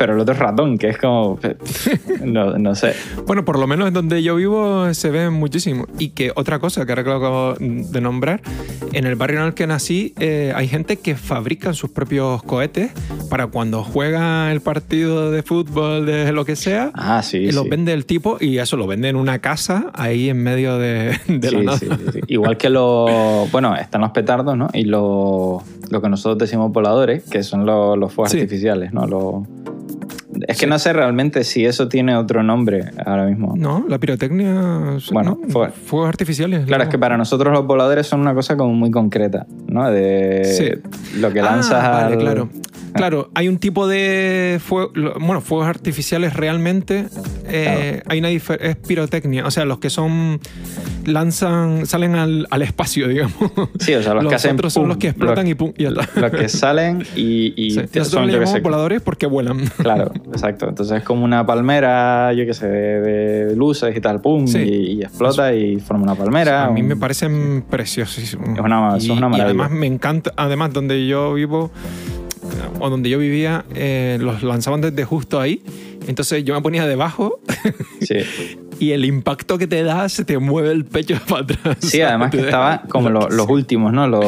pero 0.00 0.14
el 0.14 0.20
otro 0.20 0.32
es 0.32 0.40
Ratón, 0.40 0.78
que 0.78 0.88
es 0.88 0.96
como, 0.96 1.38
no, 2.24 2.56
no 2.58 2.74
sé. 2.74 2.94
Bueno, 3.26 3.44
por 3.44 3.58
lo 3.58 3.66
menos 3.66 3.88
en 3.88 3.92
donde 3.92 4.22
yo 4.22 4.34
vivo 4.36 4.92
se 4.94 5.10
ve 5.10 5.28
muchísimo. 5.28 5.86
Y 5.98 6.08
que 6.10 6.32
otra 6.34 6.58
cosa 6.58 6.86
que 6.86 6.92
ahora 6.92 7.04
que 7.04 7.10
lo 7.10 7.16
acabo 7.16 7.54
de 7.58 8.00
nombrar, 8.00 8.40
en 8.94 9.04
el 9.04 9.14
barrio 9.16 9.40
en 9.40 9.46
el 9.48 9.54
que 9.54 9.66
nací 9.66 10.14
eh, 10.18 10.54
hay 10.56 10.68
gente 10.68 10.96
que 10.96 11.16
fabrica 11.16 11.74
sus 11.74 11.90
propios 11.90 12.42
cohetes 12.44 12.92
para 13.28 13.48
cuando 13.48 13.84
juega 13.84 14.50
el 14.50 14.62
partido 14.62 15.30
de 15.30 15.42
fútbol, 15.42 16.06
de 16.06 16.32
lo 16.32 16.46
que 16.46 16.56
sea, 16.56 16.90
Ah, 16.94 17.22
sí, 17.22 17.36
y 17.36 17.52
los 17.52 17.64
sí. 17.64 17.68
vende 17.68 17.92
el 17.92 18.06
tipo 18.06 18.38
y 18.40 18.56
eso 18.56 18.78
lo 18.78 18.86
vende 18.86 19.10
en 19.10 19.16
una 19.16 19.38
casa 19.40 19.90
ahí 19.92 20.30
en 20.30 20.42
medio 20.42 20.78
de, 20.78 21.18
de 21.28 21.50
la 21.52 21.58
Sí, 21.60 21.64
nada. 21.66 21.78
sí, 21.78 21.86
sí, 21.88 22.04
sí. 22.14 22.20
Igual 22.28 22.56
que 22.56 22.70
los. 22.70 23.52
Bueno, 23.52 23.76
están 23.76 24.00
los 24.00 24.12
petardos, 24.12 24.56
¿no? 24.56 24.68
Y 24.72 24.84
lo, 24.84 25.62
lo 25.90 26.00
que 26.00 26.08
nosotros 26.08 26.38
decimos 26.38 26.72
voladores, 26.72 27.24
que 27.24 27.42
son 27.42 27.66
los, 27.66 27.98
los 27.98 28.10
fuegos 28.14 28.32
artificiales, 28.34 28.94
¿no? 28.94 29.06
Los- 29.06 29.44
es 30.48 30.58
que 30.58 30.66
no 30.66 30.78
sé 30.78 30.92
realmente 30.92 31.44
si 31.44 31.64
eso 31.64 31.88
tiene 31.88 32.16
otro 32.16 32.42
nombre 32.42 32.90
ahora 33.04 33.26
mismo. 33.26 33.54
No, 33.56 33.84
la 33.88 33.98
pirotecnia. 33.98 34.98
Bueno, 35.12 35.38
¿no? 35.42 35.48
fue- 35.48 35.70
fuegos 35.70 36.08
artificiales. 36.08 36.66
Claro, 36.66 36.84
es 36.84 36.88
que 36.88 36.98
para 36.98 37.16
nosotros 37.16 37.52
los 37.52 37.66
voladores 37.66 38.06
son 38.06 38.20
una 38.20 38.34
cosa 38.34 38.56
como 38.56 38.72
muy 38.74 38.90
concreta, 38.90 39.46
¿no? 39.68 39.90
De 39.90 40.44
Sí. 40.44 41.18
lo 41.20 41.32
que 41.32 41.40
Ah, 41.40 41.44
lanzas 41.44 41.82
vale, 41.82 42.14
al- 42.14 42.18
claro. 42.20 42.48
Claro, 42.92 43.30
hay 43.34 43.46
un 43.46 43.58
tipo 43.58 43.86
de 43.86 44.58
fuego, 44.64 44.90
bueno, 45.20 45.40
fuegos 45.40 45.68
artificiales 45.68 46.34
realmente. 46.34 47.06
eh, 47.46 48.02
Hay 48.06 48.18
una 48.18 48.30
es 48.30 48.42
pirotecnia, 48.86 49.46
o 49.46 49.50
sea, 49.52 49.64
los 49.64 49.78
que 49.78 49.90
son 49.90 50.40
lanzan, 51.06 51.86
salen 51.86 52.14
al, 52.16 52.46
al 52.50 52.62
espacio, 52.62 53.06
digamos. 53.08 53.34
Sí, 53.78 53.94
o 53.94 54.02
sea, 54.02 54.14
los, 54.14 54.26
que 54.26 54.34
hacen. 54.34 54.54
otros 54.54 54.72
son 54.72 54.88
los 54.88 54.96
que 54.96 55.08
explotan 55.08 55.44
los- 55.44 55.50
y 55.52 55.54
pum, 55.54 55.72
y 55.76 55.84
ya 55.84 55.88
está. 55.90 56.20
Los 56.20 56.30
que 56.32 56.48
salen 56.48 57.04
y, 57.16 57.52
y 57.56 57.70
Sí, 57.70 57.80
te- 57.90 58.04
son, 58.04 58.28
yo 58.28 58.40
que 58.40 58.46
sé, 58.46 58.60
voladores 58.60 59.00
porque 59.02 59.26
vuelan. 59.26 59.60
Claro, 59.78 60.12
exacto. 60.32 60.68
Entonces 60.68 60.98
es 60.98 61.04
como 61.04 61.24
una 61.24 61.44
palmera, 61.46 62.32
yo 62.32 62.44
qué 62.46 62.54
sé, 62.54 62.66
de, 62.68 63.00
de 63.46 63.56
luces 63.56 63.96
y 63.96 64.00
tal, 64.00 64.20
pum, 64.20 64.46
Sí. 64.46 64.58
y, 64.58 64.92
y 64.92 65.02
explota 65.02 65.52
y 65.54 65.78
forma 65.80 66.04
una 66.04 66.14
palmera. 66.14 66.64
A 66.66 66.70
mí 66.70 66.82
un- 66.82 66.88
me 66.88 66.96
parecen 66.96 67.64
preciosísimos. 67.68 68.48
Es 68.50 68.64
una- 68.64 68.96
y, 68.98 69.10
una 69.10 69.18
y 69.18 69.20
maravilla. 69.20 69.44
además 69.44 69.70
me 69.70 69.86
encanta, 69.86 70.32
además 70.36 70.72
donde 70.72 71.06
yo 71.06 71.34
vivo 71.34 71.70
o 72.80 72.90
donde 72.90 73.10
yo 73.10 73.18
vivía, 73.18 73.64
eh, 73.74 74.18
los 74.20 74.42
lanzaban 74.42 74.80
desde 74.80 75.04
justo 75.04 75.40
ahí. 75.40 75.62
Entonces 76.08 76.42
yo 76.44 76.54
me 76.54 76.62
ponía 76.62 76.86
debajo 76.86 77.40
Sí, 78.00 78.16
y 78.80 78.92
el 78.92 79.04
impacto 79.04 79.58
que 79.58 79.66
te 79.68 79.84
da 79.84 80.08
se 80.08 80.24
te 80.24 80.38
mueve 80.38 80.72
el 80.72 80.84
pecho 80.84 81.14
para 81.28 81.42
atrás. 81.42 81.76
sí 81.80 82.00
además 82.02 82.30
que 82.30 82.40
estaba 82.40 82.82
como 82.88 83.08
lo- 83.10 83.20
los 83.20 83.30
loquísimo. 83.30 83.54
últimos, 83.54 83.92
¿no? 83.92 84.08
Los, 84.08 84.24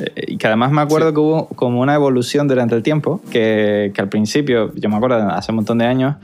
eh, 0.00 0.12
y 0.28 0.36
que 0.38 0.46
además 0.46 0.70
me 0.72 0.80
acuerdo 0.80 1.08
Sí. 1.08 1.14
que 1.14 1.20
hubo 1.20 1.48
como 1.48 1.80
una 1.80 1.94
evolución 1.94 2.48
durante 2.48 2.74
el 2.74 2.82
tiempo, 2.82 3.20
que, 3.30 3.90
que 3.94 4.00
al 4.00 4.08
principio, 4.08 4.72
yo 4.74 4.88
me 4.88 4.96
acuerdo 4.96 5.16
hace 5.28 5.52
un 5.52 5.56
montón 5.56 5.78
de 5.78 5.86
años, 5.86 6.14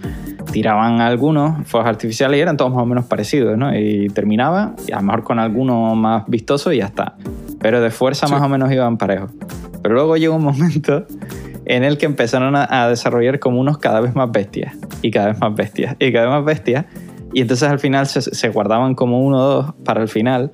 tiraban 0.53 1.01
algunos 1.01 1.67
fuegos 1.67 1.89
artificiales 1.89 2.39
y 2.39 2.41
eran 2.41 2.57
todos 2.57 2.73
más 2.73 2.83
o 2.83 2.87
menos 2.87 3.05
parecidos, 3.07 3.59
¿no? 3.59 3.77
Y 3.77 4.09
terminaba, 4.09 4.75
y 4.87 4.93
a 4.93 4.97
lo 4.97 5.03
mejor 5.03 5.25
con 5.25 5.39
alguno 5.39 5.95
más 5.95 6.25
vistoso 6.29 6.73
y 6.73 6.79
ya 6.79 6.87
está. 6.87 7.17
Pero 7.61 7.81
de 7.81 7.91
fuerza 7.91 8.27
Sí. 8.27 8.33
más 8.33 8.43
o 8.43 8.49
menos 8.49 8.71
iban 8.73 8.97
parejos. 8.97 9.31
Pero 9.83 9.95
luego 9.95 10.17
llegó 10.17 10.37
un 10.37 10.45
momento 10.45 11.07
en 11.65 11.85
el 11.85 11.97
que 11.99 12.07
empezaron 12.07 12.55
a, 12.57 12.67
a 12.85 12.89
desarrollar 12.89 13.39
como 13.39 13.61
unos 13.61 13.79
cada 13.79 14.01
vez 14.01 14.15
más 14.15 14.31
bestias 14.33 14.75
y 15.01 15.11
cada 15.11 15.29
vez 15.29 15.41
más 15.41 15.55
bestias 15.55 15.97
y 15.99 16.13
cada 16.13 16.27
vez 16.27 16.35
más 16.35 16.45
bestias 16.45 16.87
y 17.33 17.41
entonces 17.43 17.69
al 17.69 17.79
final 17.79 18.07
se, 18.07 18.21
se 18.23 18.49
guardaban 18.51 18.95
como 18.95 19.21
uno 19.21 19.39
o 19.39 19.43
dos 19.63 19.75
para 19.85 20.03
el 20.03 20.09
final 20.09 20.51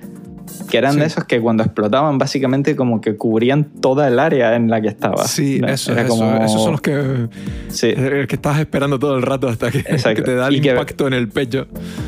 que 0.70 0.78
eran 0.78 0.94
Sí. 0.94 1.00
de 1.00 1.06
esos 1.06 1.25
que 1.25 1.40
cuando 1.42 1.62
explotaban 1.62 2.16
básicamente 2.16 2.75
como 2.75 3.02
que 3.02 3.16
cubrían 3.16 3.64
toda 3.82 4.08
el 4.08 4.18
área 4.18 4.56
en 4.56 4.70
la 4.70 4.80
que 4.80 4.88
estaba 4.88 5.23
Sí, 5.26 5.58
¿no? 5.61 5.68
eso, 5.68 5.92
eso. 5.92 6.08
como- 6.08 6.37
Esos 6.42 6.62
son 6.62 6.73
los 6.73 6.80
que, 6.80 7.28
Sí. 7.68 7.88
el 7.94 8.26
que 8.26 8.37
estás 8.37 8.58
esperando 8.58 8.99
todo 8.99 9.14
el 9.16 9.23
rato 9.23 9.47
hasta 9.49 9.70
que, 9.70 9.82
que 9.85 10.23
te 10.23 10.35
da 10.35 10.49
el 10.49 10.56
Y 10.56 10.61
que- 10.62 10.70
impacto 10.70 11.06
en 11.06 11.12
el 11.12 11.28
pecho. 11.28 11.66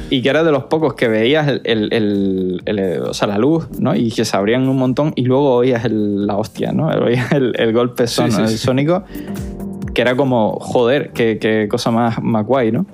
y 0.08 0.22
que 0.22 0.28
era 0.30 0.42
de 0.42 0.52
los 0.52 0.64
pocos 0.64 0.94
que 0.94 1.08
veías 1.08 1.48
el, 1.48 1.60
el- 1.64 1.92
el- 1.92 2.62
el- 2.64 3.00
o 3.02 3.12
sea, 3.12 3.28
la 3.28 3.36
luz, 3.36 3.68
¿no? 3.78 3.94
Y 3.94 4.10
que 4.10 4.24
se 4.24 4.34
abrían 4.36 4.66
un 4.68 4.76
montón 4.78 5.12
y 5.16 5.22
luego 5.24 5.54
oías 5.56 5.84
el- 5.84 6.26
la 6.26 6.36
hostia, 6.38 6.72
¿no? 6.72 6.86
Oías 7.04 7.30
el, 7.32 7.52
el 7.58 7.72
golpe 7.74 8.06
son- 8.06 8.30
sí. 8.48 8.56
sónico, 8.56 9.04
que 9.92 10.00
era 10.00 10.16
como, 10.16 10.52
joder, 10.60 11.10
qué, 11.12 11.38
qué 11.38 11.68
cosa 11.68 11.90
más, 11.90 12.22
más 12.22 12.46
guay, 12.46 12.72
¿no? 12.72 12.86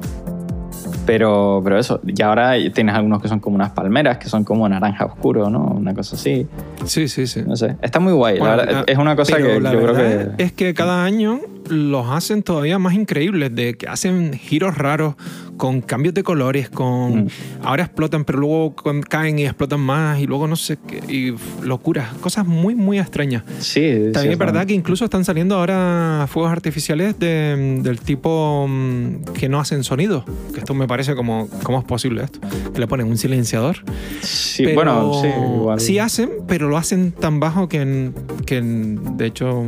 Pero, 1.07 1.61
pero 1.63 1.79
eso, 1.79 2.01
y 2.05 2.21
ahora 2.23 2.55
tienes 2.75 2.95
algunos 2.95 3.23
que 3.23 3.29
son 3.29 3.39
como 3.41 3.55
unas 3.55 3.71
palmeras, 3.71 4.19
que 4.19 4.29
son 4.29 4.43
como 4.45 4.69
naranja 4.69 5.05
oscuro, 5.07 5.49
¿no? 5.49 5.61
Una 5.65 5.95
cosa 5.95 6.17
así. 6.17 6.47
Sí, 6.85 7.07
sí, 7.09 7.27
sí. 7.29 7.43
No 7.47 7.57
sé. 7.57 7.77
Está 7.81 8.01
muy 8.01 8.13
guay. 8.13 8.39
Bueno, 8.39 8.57
la 8.57 8.65
verdad, 8.65 8.85
la- 8.87 8.93
es 8.93 8.99
una 8.99 9.15
cosa 9.17 9.37
que 9.37 9.61
la 9.61 9.73
yo 9.73 9.81
creo 9.83 9.95
que. 9.95 10.43
Es 10.43 10.53
que 10.53 10.75
cada 10.75 11.05
año 11.05 11.41
los 11.71 12.11
hacen 12.11 12.43
todavía 12.43 12.79
más 12.79 12.95
increíbles, 12.95 13.55
de 13.55 13.75
que 13.75 13.87
hacen 13.89 14.33
giros 14.35 14.77
raros, 14.77 15.15
con 15.57 15.81
cambios 15.81 16.15
de 16.15 16.23
colores, 16.23 16.69
con... 16.69 17.25
Mm. 17.25 17.29
Ahora 17.63 17.85
explotan, 17.85 18.25
pero 18.25 18.39
luego 18.41 18.75
caen 19.09 19.39
y 19.39 19.45
explotan 19.45 19.81
más, 19.81 20.21
y 20.21 20.27
luego 20.27 20.47
no 20.47 20.57
sé 20.57 20.77
qué, 20.87 20.99
y 21.13 21.35
locuras, 21.65 22.13
cosas 22.21 22.47
muy, 22.47 22.75
muy 22.75 22.99
extrañas. 22.99 23.43
Sí, 23.59 23.81
También 24.13 24.23
sí, 24.23 24.29
es 24.33 24.39
verdad 24.39 24.67
que 24.67 24.75
incluso 24.75 25.05
están 25.05 25.25
saliendo 25.25 25.57
ahora 25.57 26.27
fuegos 26.31 26.53
artificiales 26.53 27.19
de- 27.19 27.81
del 27.83 28.01
tipo 28.01 28.67
mm, 28.69 29.25
que 29.35 29.49
no 29.49 29.59
hacen 29.61 29.83
sonido, 29.85 30.25
que 30.53 30.61
esto 30.61 30.75
me 30.75 30.87
parece 30.87 31.15
como, 31.15 31.49
¿cómo 31.63 31.79
es 31.79 31.85
posible 31.85 32.25
esto? 32.25 32.39
Que 32.75 32.79
le 32.81 32.87
ponen 32.87 33.07
un 33.07 33.17
silenciador. 33.17 33.77
Sí, 34.21 34.63
Pero 34.65 34.75
bueno, 34.75 35.13
sí, 35.23 35.29
igual. 35.29 35.81
Sí 35.81 35.99
hacen, 35.99 36.31
pero 36.47 36.69
lo 36.69 36.77
hacen 36.77 37.13
tan 37.13 37.41
bajo 37.41 37.69
que, 37.69 37.81
en- 37.81 38.15
que 38.45 38.59
en- 38.59 39.17
de 39.17 39.27
hecho 39.27 39.63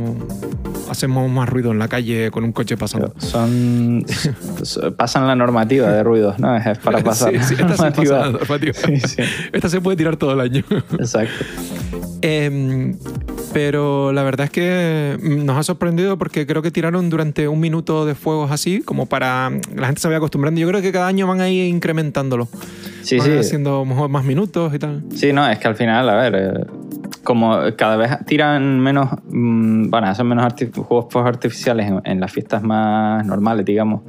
hacemos 0.89 1.29
más 1.31 1.47
ruido 1.47 1.71
en 1.71 1.79
la 1.79 1.87
calle 1.87 2.31
con 2.31 2.43
un 2.43 2.51
coche 2.51 2.75
pasando. 2.77 3.13
Son. 3.17 4.05
so- 4.63 4.93
pasan 4.97 5.27
la 5.27 5.35
normativa 5.35 5.78
de 5.87 6.03
ruidos, 6.03 6.39
¿no? 6.39 6.55
Es 6.55 6.77
para 6.79 6.99
pasar. 7.03 7.31
Sí, 7.31 7.55
sí, 7.55 7.55
la 7.55 7.67
esta 7.71 7.91
pasa 7.91 8.29
normativa. 8.29 8.73
Sí, 8.73 9.69
se 9.69 9.81
puede 9.81 9.97
tirar 9.97 10.17
todo 10.17 10.33
el 10.33 10.39
año. 10.39 10.63
Exacto. 10.99 11.45
Em, 12.21 12.97
pero 13.53 14.11
la 14.11 14.23
verdad 14.23 14.45
es 14.45 14.51
que 14.51 15.17
nos 15.21 15.57
ha 15.57 15.63
sorprendido 15.63 16.17
porque 16.17 16.45
creo 16.45 16.61
que 16.61 16.71
tiraron 16.71 17.09
durante 17.09 17.47
un 17.47 17.59
minuto 17.59 18.05
de 18.05 18.15
fuegos 18.15 18.51
así, 18.51 18.81
como 18.81 19.05
para 19.05 19.51
la 19.75 19.87
gente 19.87 20.01
se 20.01 20.07
vaya 20.07 20.17
acostumbrando. 20.17 20.59
Yo 20.59 20.67
creo 20.67 20.81
que 20.81 20.91
cada 20.91 21.07
año 21.07 21.27
van 21.27 21.41
a 21.41 21.49
ir 21.49 21.67
incrementándolo. 21.67 22.49
Sí, 23.09 23.17
van 23.17 23.27
sí. 23.27 23.37
haciendo 23.37 23.83
mejor 23.85 24.09
más 24.09 24.23
minutos 24.23 24.73
y 24.73 24.79
tal. 24.79 25.03
Sí, 25.13 25.33
no, 25.33 25.47
es 25.49 25.57
que 25.59 25.67
al 25.67 25.75
final, 25.75 26.07
a 26.09 26.15
ver, 26.15 26.35
eh, 26.35 26.65
como 27.23 27.57
cada 27.75 27.95
vez 27.97 28.11
tiran 28.25 28.79
menos, 28.79 29.09
mm, 29.29 29.89
bueno, 29.89 30.07
hacen 30.07 30.27
menos 30.27 30.45
arti- 30.45 30.71
juegos 30.73 31.15
artificiales 31.25 31.87
en, 31.87 32.01
en 32.03 32.19
las 32.19 32.31
fiestas 32.31 32.61
más 32.63 33.25
normales, 33.25 33.65
digamos, 33.65 34.01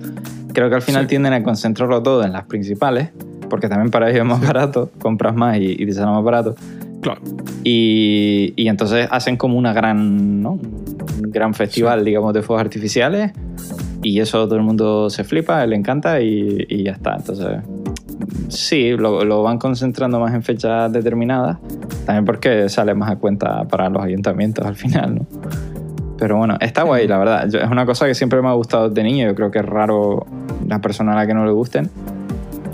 creo 0.53 0.69
que 0.69 0.75
al 0.77 0.83
final 0.83 1.03
Sí. 1.03 1.09
tienden 1.09 1.33
a 1.33 1.43
concentrarlo 1.43 2.03
todo 2.03 2.25
en 2.25 2.33
las 2.33 2.45
principales, 2.45 3.11
porque 3.49 3.69
también 3.69 3.91
para 3.91 4.09
ellos 4.11 4.21
es 4.21 4.27
más 4.27 4.41
barato, 4.41 4.91
compras 5.01 5.35
más 5.35 5.57
y, 5.59 5.73
y 5.83 5.87
te 5.87 5.93
sale 5.93 6.11
más 6.13 6.23
barato. 6.25 6.55
Claro. 7.01 7.21
Y, 7.65 8.53
y 8.57 8.69
entonces 8.69 9.09
hacen 9.11 9.37
como 9.37 9.57
una 9.57 9.73
gran, 9.73 10.43
¿no? 10.43 10.53
Un 10.53 11.31
gran 11.31 11.55
festival, 11.55 12.05
digamos, 12.05 12.35
de 12.35 12.43
fuegos 12.43 12.63
artificiales. 12.63 13.33
Y 14.03 14.21
eso 14.21 14.45
todo 14.47 14.57
el 14.57 14.63
mundo 14.63 15.11
se 15.11 15.25
flipa, 15.25 15.65
le 15.67 15.77
encanta 15.77 16.21
y, 16.21 16.67
y 16.69 16.85
ya 16.85 16.93
está. 16.93 17.17
Entonces, 17.17 17.59
sí, 18.49 18.91
lo, 18.97 19.25
lo 19.25 19.43
van 19.43 19.59
concentrando 19.59 20.19
más 20.21 20.35
en 20.35 20.43
fechas 20.43 20.93
determinadas. 20.93 21.59
También 22.07 22.25
porque 22.25 22.69
sale 22.69 22.95
más 22.95 23.11
a 23.11 23.17
cuenta 23.17 23.65
para 23.65 23.89
los 23.89 24.03
ayuntamientos 24.03 24.65
al 24.67 24.77
final, 24.77 25.15
¿no? 25.17 25.27
Pero 26.19 26.37
bueno, 26.37 26.57
está 26.61 26.83
guay, 26.83 27.07
la 27.09 27.19
verdad. 27.19 27.49
Yo- 27.51 27.61
es 27.61 27.71
una 27.71 27.87
cosa 27.87 28.07
que 28.07 28.15
siempre 28.15 28.43
me 28.43 28.49
ha 28.49 28.53
gustado 28.53 28.89
de 28.91 29.03
niño. 29.03 29.27
Yo 29.27 29.35
creo 29.35 29.51
que 29.51 29.59
es 29.61 29.65
raro 29.65 30.27
la 30.69 30.81
persona 30.81 31.13
a 31.13 31.17
la 31.17 31.27
que 31.27 31.33
no 31.35 31.45
le 31.47 31.53
gusten. 31.53 31.89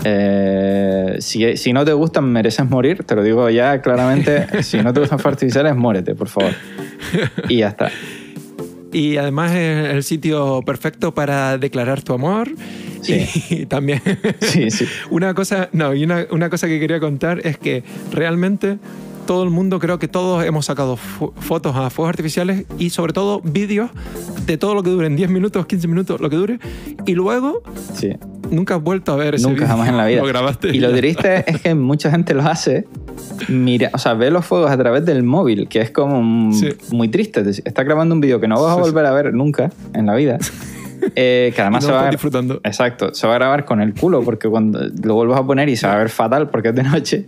Eh, 0.03 1.15
si, 1.19 1.57
si 1.57 1.73
no 1.73 1.83
te 1.85 1.93
gustan, 1.93 2.25
mereces 2.31 2.69
morir. 2.69 3.03
Te 3.03 3.15
lo 3.15 3.23
digo 3.23 3.49
ya 3.49 3.81
claramente. 3.81 4.47
si 4.63 4.77
no 4.81 4.93
te 4.93 4.99
gustan 4.99 5.19
fuegos 5.19 5.35
artificiales, 5.35 5.75
muérete, 5.75 6.15
por 6.15 6.27
favor. 6.27 6.51
Y 7.47 7.57
ya 7.59 7.69
está. 7.69 7.89
Y 8.91 9.17
además 9.17 9.51
es 9.53 9.89
el 9.93 10.03
sitio 10.03 10.61
perfecto 10.65 11.13
para 11.13 11.57
declarar 11.57 12.01
tu 12.01 12.13
amor. 12.13 12.49
Sí. 13.07 13.43
Y 13.61 13.65
también 13.65 14.01
Sí, 14.41 14.69
sí. 14.71 14.85
una 15.09 15.33
cosa, 15.33 15.69
no, 15.73 15.93
y 15.93 16.03
una, 16.03 16.25
una 16.31 16.49
cosa 16.49 16.67
que 16.67 16.79
quería 16.79 16.99
contar 16.99 17.39
es 17.45 17.57
que 17.57 17.83
realmente 18.11 18.77
todo 19.25 19.43
el 19.43 19.49
mundo, 19.49 19.79
creo 19.79 19.99
que 19.99 20.07
todos 20.07 20.45
hemos 20.45 20.67
sacado 20.67 20.95
fo- 20.97 21.33
fotos 21.35 21.75
a 21.75 21.89
fuegos 21.89 22.09
artificiales 22.11 22.63
y 22.79 22.91
sobre 22.91 23.11
todo 23.11 23.41
vídeos 23.41 23.89
de 24.45 24.57
todo 24.57 24.73
lo 24.73 24.83
que 24.83 24.89
duren 24.89 25.17
10 25.17 25.29
minutos, 25.29 25.65
15 25.65 25.87
minutos, 25.89 26.21
lo 26.21 26.29
que 26.29 26.37
dure. 26.37 26.59
Y 27.05 27.13
luego 27.13 27.61
sí. 27.93 28.11
nunca 28.51 28.75
has 28.75 28.81
vuelto 28.83 29.11
a 29.11 29.17
ver 29.17 29.35
ese 29.35 29.43
Nunca 29.43 29.55
vídeo. 29.63 29.67
jamás 29.67 29.89
en 29.89 29.97
la 29.97 30.05
vida. 30.05 30.21
Lo 30.21 30.27
grabaste. 30.27 30.69
Y 30.69 30.79
lo 30.79 30.93
triste 30.95 31.43
es 31.45 31.59
que 31.61 31.75
mucha 31.75 32.09
gente 32.09 32.33
lo 32.33 32.43
hace. 32.43 32.87
Mira, 33.49 33.89
o 33.93 33.97
sea, 33.97 34.13
ve 34.13 34.31
los 34.31 34.45
fuegos 34.45 34.71
a 34.71 34.77
través 34.77 35.05
del 35.05 35.23
móvil, 35.23 35.67
que 35.67 35.81
es 35.81 35.91
como 35.91 36.53
Sí. 36.53 36.69
muy 36.91 37.09
triste. 37.09 37.43
Está 37.65 37.83
grabando 37.83 38.15
un 38.15 38.21
vídeo 38.21 38.39
que 38.39 38.47
no 38.47 38.61
vas 38.63 38.77
a 38.77 38.79
volver 38.79 39.05
a 39.07 39.11
ver 39.11 39.33
nunca 39.33 39.71
en 39.93 40.05
la 40.05 40.15
vida. 40.15 40.37
Eh, 41.15 41.51
que 41.55 41.61
además 41.61 41.83
se 41.85 41.91
va 41.91 42.07
a 42.07 42.09
disfrutando. 42.11 42.59
Exacto, 42.63 43.13
se 43.13 43.25
va 43.27 43.33
a 43.33 43.37
grabar 43.37 43.65
con 43.65 43.81
el 43.81 43.93
culo 43.93 44.21
porque 44.23 44.47
cuando 44.49 44.79
lo 45.03 45.15
vuelvas 45.15 45.39
a 45.39 45.45
poner 45.45 45.69
y 45.69 45.75
se 45.75 45.87
va 45.87 45.93
a 45.93 45.97
ver 45.97 46.09
fatal 46.09 46.49
porque 46.49 46.69
es 46.69 46.75
de 46.75 46.83
noche. 46.83 47.25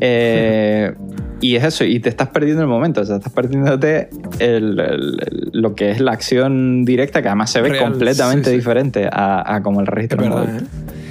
Eh, 0.00 0.92
Y 1.38 1.54
es 1.56 1.64
eso, 1.64 1.84
y 1.84 2.00
te 2.00 2.08
estás 2.08 2.28
perdiendo 2.28 2.62
el 2.62 2.68
momento, 2.68 3.02
o 3.02 3.04
sea, 3.04 3.16
estás 3.16 3.30
perdiéndote 3.32 4.08
el, 4.38 4.80
el- 4.80 5.50
lo 5.52 5.74
que 5.74 5.90
es 5.90 6.00
la 6.00 6.12
acción 6.12 6.86
directa, 6.86 7.20
que 7.20 7.28
además 7.28 7.50
se 7.50 7.60
ve 7.60 7.68
Real, 7.68 7.84
completamente 7.90 8.44
sí, 8.48 8.50
sí. 8.52 8.56
diferente 8.56 9.06
a, 9.12 9.54
a 9.56 9.62
como 9.62 9.80
el 9.80 9.86
Es 9.86 9.92
registro 9.92 10.22
verdad, 10.22 10.46
móvil. 10.46 10.56
¿eh? 10.62 10.66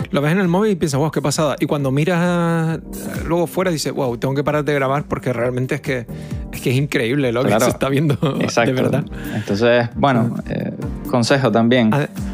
Lo 0.10 0.22
ves 0.22 0.32
en 0.32 0.40
el 0.40 0.48
móvil 0.48 0.72
y 0.72 0.76
piensas, 0.78 1.00
wow, 1.00 1.12
qué 1.12 1.22
pasada. 1.22 1.56
Y 1.60 1.68
cuando 1.68 1.92
miras 1.92 2.80
luego 3.28 3.46
fuera 3.46 3.70
dices, 3.70 3.94
wow, 3.94 4.18
tengo 4.18 4.34
que 4.34 4.44
parar 4.44 4.66
de 4.66 4.74
grabar 4.74 5.04
porque 5.08 5.32
realmente 5.32 5.76
es 5.76 5.82
que 5.82 6.08
es, 6.52 6.62
que 6.62 6.72
es 6.72 6.76
increíble 6.76 7.32
lo 7.32 7.42
Claro. 7.44 7.60
que 7.60 7.66
se 7.66 7.70
está 7.72 7.90
viendo 7.90 8.16
Exacto. 8.42 8.74
de 8.74 8.82
verdad. 8.82 9.06
Entonces, 9.36 9.90
bueno, 9.96 10.36
eh, 10.50 10.72
consejo 11.08 11.52
también. 11.52 11.92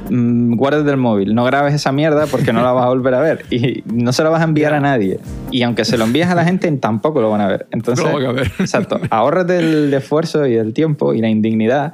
Mm, 0.10 0.56
guárdate 0.56 0.90
el 0.92 0.98
móvil, 0.98 1.34
no 1.36 1.44
grabes 1.46 1.74
esa 1.74 1.92
mierda 1.92 2.26
porque 2.28 2.52
no 2.54 2.62
la 2.62 2.72
vas 2.72 2.86
a 2.86 2.90
volver 2.90 3.14
a 3.14 3.20
ver 3.22 3.46
y 3.50 3.84
no 3.86 4.12
se 4.14 4.24
la 4.24 4.30
vas 4.30 4.42
a 4.42 4.46
enviar 4.46 4.74
a 4.74 4.80
nadie. 4.80 5.20
Y 5.52 5.64
aunque 5.64 5.86
se 5.86 5.98
lo 5.98 6.06
envíes 6.06 6.28
a 6.28 6.36
la 6.36 6.44
gente, 6.44 6.72
tampoco 6.74 7.22
lo 7.22 7.30
van 7.30 7.42
a 7.42 7.48
ver. 7.48 7.68
Entonces, 7.72 8.06
No 8.06 8.18
a 8.18 8.32
ver. 8.34 8.52
exacto, 8.60 9.00
ahórrate 9.10 9.60
el 9.60 9.94
esfuerzo 9.94 10.46
y 10.48 10.56
el 10.56 10.74
tiempo 10.74 11.14
y 11.14 11.22
la 11.22 11.30
indignidad 11.30 11.94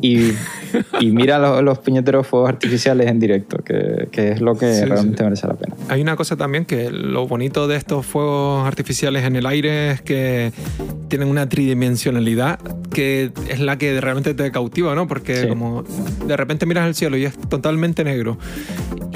y, 0.00 0.32
y 1.00 1.10
mira 1.10 1.38
los, 1.38 1.62
los 1.62 1.78
puñeteros 1.78 2.26
fuegos 2.26 2.48
artificiales 2.48 3.06
en 3.08 3.18
directo, 3.18 3.58
que, 3.64 4.08
que 4.10 4.32
es 4.32 4.40
lo 4.40 4.56
que 4.56 4.72
Sí, 4.74 4.84
realmente 4.84 5.18
sí. 5.18 5.24
merece 5.24 5.46
la 5.46 5.54
pena. 5.54 5.74
Hay 5.88 6.00
una 6.02 6.16
cosa 6.16 6.36
también 6.36 6.64
que 6.64 6.90
lo 6.90 7.26
bonito 7.26 7.68
de 7.68 7.76
estos 7.76 8.04
fuegos 8.06 8.66
artificiales 8.66 9.24
en 9.24 9.36
el 9.36 9.46
aire 9.46 9.90
es 9.92 10.02
que 10.02 10.52
tienen 11.08 11.28
una 11.28 11.48
tridimensionalidad 11.48 12.58
que 12.92 13.30
es 13.48 13.60
la 13.60 13.78
que 13.78 14.00
realmente 14.00 14.34
te 14.34 14.50
cautiva, 14.50 14.94
¿no? 14.94 15.06
Porque 15.06 15.36
Sí. 15.42 15.48
como 15.48 15.84
de 16.26 16.36
repente 16.36 16.66
miras 16.66 16.84
al 16.84 16.94
cielo 16.94 17.16
y 17.16 17.24
es 17.24 17.36
totalmente 17.48 18.02
negro 18.04 18.38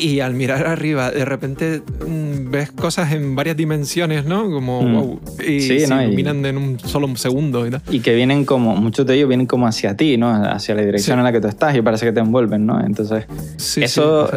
y 0.02 0.21
al 0.21 0.35
mirar 0.35 0.66
arriba 0.66 1.11
de 1.11 1.25
repente 1.25 1.82
mm, 2.06 2.50
ves 2.50 2.71
cosas 2.73 3.12
en 3.12 3.35
varias 3.37 3.56
dimensiones, 3.56 4.25
¿no? 4.25 4.50
Como 4.50 4.82
Mm. 4.82 4.92
wow, 4.94 5.21
y 5.47 5.61
Sí, 5.61 5.80
se 5.80 5.87
¿no? 5.88 6.00
Y- 6.02 6.06
iluminan 6.06 6.44
en 6.47 6.56
un 6.56 6.78
solo 6.80 7.14
segundo 7.16 7.66
y 7.66 7.71
tal. 7.71 7.82
Y 7.90 8.00
que 8.00 8.14
vienen 8.14 8.44
como, 8.44 8.75
muchos 8.76 9.06
de 9.06 9.14
ellos 9.14 9.28
vienen 9.28 9.47
como 9.47 9.66
hacia 9.66 9.97
ti, 9.97 10.16
¿no? 10.16 10.30
Hacia 10.32 10.75
la 10.75 10.82
dirección 10.82 11.16
Sí. 11.16 11.18
en 11.18 11.25
la 11.25 11.32
que 11.32 11.40
tú 11.40 11.49
estás 11.49 11.75
y 11.76 11.82
parece 11.82 12.06
que 12.06 12.12
te 12.12 12.21
envuelven, 12.21 12.66
¿no? 12.66 12.85
Entonces, 12.85 13.25
Sí, 13.56 13.82
Eso-. 13.85 14.28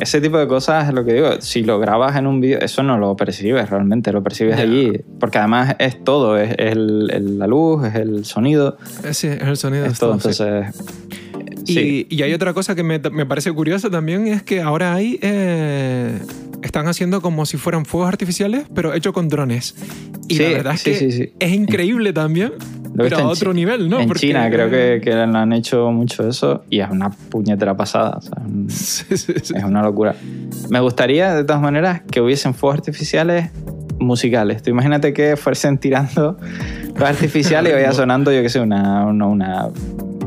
Ese 0.00 0.20
tipo 0.20 0.38
de 0.38 0.46
cosas 0.48 0.88
es 0.88 0.94
lo 0.94 1.04
que 1.04 1.12
digo. 1.14 1.28
Si 1.40 1.62
lo 1.62 1.78
grabas 1.78 2.16
en 2.16 2.26
un 2.26 2.40
vídeo, 2.40 2.58
eso 2.60 2.82
no 2.82 2.98
lo 2.98 3.14
percibes 3.16 3.68
realmente, 3.70 4.12
lo 4.12 4.22
percibes 4.22 4.56
Ya. 4.56 4.62
allí. 4.62 4.92
Porque 5.20 5.38
además 5.38 5.76
es 5.78 6.02
todo: 6.02 6.38
es 6.38 6.54
el- 6.58 7.10
el- 7.12 7.38
la 7.38 7.46
luz, 7.46 7.84
es 7.86 7.94
el 7.96 8.24
sonido, 8.24 8.76
Eh, 9.04 9.12
Sí, 9.14 9.26
es 9.28 9.42
el 9.42 9.56
sonido. 9.56 9.84
es 9.86 9.98
todo. 9.98 10.16
todo. 10.16 10.30
Entonces, 10.30 10.74
Y, 11.10 11.11
sí. 11.64 12.06
y 12.10 12.22
hay 12.22 12.32
otra 12.34 12.52
cosa 12.54 12.74
que 12.74 12.82
me, 12.82 12.98
me 12.98 13.26
parece 13.26 13.52
curiosa 13.52 13.90
también, 13.90 14.26
es 14.28 14.42
que 14.42 14.60
ahora 14.62 14.94
hay... 14.94 15.18
eh, 15.22 16.18
están 16.62 16.86
haciendo 16.86 17.20
como 17.20 17.44
si 17.44 17.56
fueran 17.56 17.84
fuegos 17.84 18.08
artificiales, 18.08 18.66
pero 18.72 18.94
hecho 18.94 19.12
con 19.12 19.28
drones. 19.28 19.74
Y 20.28 20.38
la 20.38 20.46
Sí, 20.48 20.54
verdad 20.54 20.74
es 20.74 20.82
que 20.84 20.94
sí, 20.94 21.10
sí. 21.10 21.32
es 21.40 21.50
increíble 21.52 22.12
también, 22.12 22.52
pero 22.96 23.18
a 23.18 23.26
otro 23.26 23.50
Chi- 23.52 23.56
nivel, 23.56 23.88
¿no? 23.90 23.98
en 24.00 24.06
Porque- 24.06 24.28
China 24.28 24.48
creo 24.48 24.70
que, 24.70 25.00
que 25.02 25.12
han 25.12 25.52
hecho 25.52 25.90
mucho 25.90 26.28
eso 26.28 26.62
y 26.70 26.78
es 26.78 26.88
una 26.88 27.10
puñetera 27.10 27.76
pasada. 27.76 28.18
o 28.18 28.20
sea, 28.22 29.06
es 29.10 29.50
una 29.64 29.82
locura. 29.82 30.14
Me 30.70 30.78
gustaría, 30.78 31.34
de 31.34 31.42
todas 31.42 31.60
maneras, 31.60 32.02
que 32.08 32.20
hubiesen 32.20 32.54
fuegos 32.54 32.78
artificiales 32.78 33.50
musicales. 33.98 34.62
Tú 34.62 34.70
imagínate 34.70 35.12
que 35.12 35.36
fuesen 35.36 35.78
tirando 35.78 36.38
fuegos 36.94 37.08
artificiales 37.10 37.72
y 37.72 37.74
vaya 37.74 37.92
sonando, 37.92 38.32
yo 38.32 38.40
qué 38.40 38.48
sé, 38.48 38.60
una, 38.60 39.04
una, 39.06 39.26
una, 39.26 39.68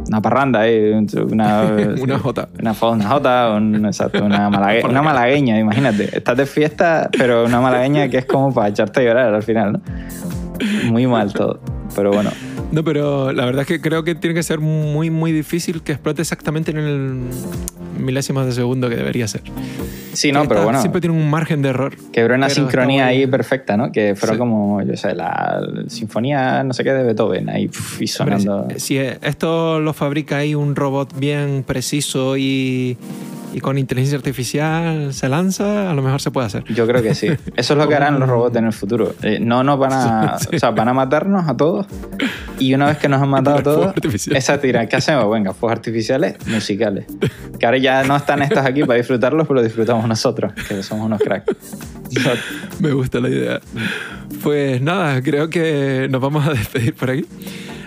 una 0.07 0.21
parranda, 0.21 0.61
ahí, 0.61 0.91
una, 0.91 1.63
Una 2.01 2.19
jota. 2.19 2.47
Una, 2.59 2.73
una 2.81 3.07
jota, 3.09 3.51
un- 3.55 3.85
exacto, 3.85 4.23
una, 4.23 4.49
malague- 4.51 4.83
una 4.87 5.01
malagueña, 5.01 5.57
imagínate. 5.59 6.17
Estás 6.17 6.37
de 6.37 6.45
fiesta, 6.45 7.09
pero 7.17 7.45
una 7.45 7.59
malagueña 7.61 8.07
que 8.09 8.17
es 8.19 8.25
como 8.25 8.53
para 8.53 8.69
echarte 8.69 9.01
a 9.01 9.03
llorar 9.03 9.33
al 9.33 9.43
final, 9.43 9.73
¿no? 9.73 9.81
Muy 10.91 11.05
mal 11.07 11.33
todo. 11.33 11.59
Pero 11.95 12.11
bueno, 12.11 12.29
No, 12.71 12.83
pero 12.83 13.31
la 13.31 13.45
verdad 13.45 13.61
es 13.61 13.67
que 13.67 13.79
creo 13.81 14.03
que 14.03 14.15
tiene 14.15 14.33
que 14.33 14.43
ser 14.43 14.59
muy, 14.59 15.09
muy 15.09 15.31
difícil 15.31 15.81
que 15.81 15.93
explote 15.93 16.21
exactamente 16.21 16.71
en 16.71 16.77
el 16.77 17.19
milésimo 17.99 18.43
de 18.43 18.51
segundo 18.51 18.89
que 18.89 18.95
debería 18.97 19.27
ser. 19.27 19.41
sí, 20.13 20.31
no, 20.31 20.41
Que 20.43 20.47
pero 20.49 20.63
bueno. 20.63 20.79
Siempre 20.81 20.99
tiene 20.99 21.15
un 21.15 21.29
margen 21.29 21.61
de 21.61 21.69
error. 21.69 21.95
Quebró 22.11 22.35
una 22.35 22.49
sincronía 22.49 23.05
ahí 23.07 23.27
perfecta, 23.27 23.77
¿no? 23.77 23.91
Que 23.91 24.15
fuera 24.15 24.33
Sí. 24.33 24.39
como, 24.39 24.81
yo 24.81 24.97
sé, 24.97 25.15
la 25.15 25.61
sinfonía 25.87 26.63
no 26.63 26.73
sé 26.73 26.83
qué 26.83 26.91
de 26.91 27.03
Beethoven 27.03 27.49
ahí 27.49 27.67
pf, 27.67 28.03
y 28.03 28.21
Hombre, 28.21 28.39
sonando. 28.39 28.67
si, 28.75 28.79
si 28.79 28.97
esto 28.97 29.79
lo 29.79 29.93
fabrica 29.93 30.37
ahí 30.37 30.53
un 30.55 30.75
robot 30.75 31.17
bien 31.17 31.63
preciso 31.65 32.35
y, 32.35 32.97
y 33.53 33.59
con 33.61 33.77
inteligencia 33.77 34.17
artificial 34.17 35.13
se 35.13 35.29
lanza, 35.29 35.89
a 35.89 35.93
lo 35.93 36.01
mejor 36.01 36.19
se 36.19 36.31
puede 36.31 36.47
hacer. 36.47 36.63
Yo 36.65 36.85
creo 36.87 37.01
que 37.01 37.15
sí. 37.15 37.27
Eso 37.55 37.73
es 37.73 37.79
lo 37.79 37.87
que 37.87 37.95
harán 37.95 38.19
los 38.19 38.27
robots 38.27 38.57
en 38.57 38.65
el 38.65 38.73
futuro. 38.73 39.13
Eh, 39.21 39.39
no 39.39 39.63
nos 39.63 39.79
van 39.79 39.93
a. 39.93 40.37
Sí. 40.49 40.57
O 40.57 40.59
sea, 40.59 40.71
van 40.71 40.89
a 40.89 40.93
matarnos 40.93 41.47
a 41.47 41.55
todos. 41.55 41.85
Y 42.59 42.73
una 42.73 42.87
vez 42.87 42.97
que 42.97 43.07
nos 43.09 43.21
han 43.21 43.29
matado 43.35 43.61
todos, 43.63 43.95
esa 44.27 44.59
tira. 44.59 44.87
¿Qué 44.87 44.95
hacemos? 44.95 45.29
Venga, 45.31 45.53
fuegos 45.53 45.77
artificiales 45.77 46.35
musicales. 46.47 47.05
Que 47.59 47.65
ahora 47.65 47.77
ya 47.77 48.03
no 48.03 48.15
están 48.15 48.41
estos 48.41 48.65
aquí 48.65 48.83
para 48.83 48.97
disfrutarlos, 48.97 49.47
pero 49.47 49.61
disfrutamos 49.61 50.07
nosotros, 50.07 50.53
que 50.67 50.83
somos 50.83 51.05
unos 51.05 51.21
cracks. 51.21 51.53
Me 52.79 52.91
gusta 52.91 53.19
la 53.19 53.29
idea. 53.29 53.59
Pues 54.43 54.81
nada, 54.81 55.21
creo 55.21 55.49
que 55.49 56.07
nos 56.09 56.21
vamos 56.21 56.47
a 56.47 56.51
despedir 56.51 56.93
por 56.93 57.11
aquí. 57.11 57.25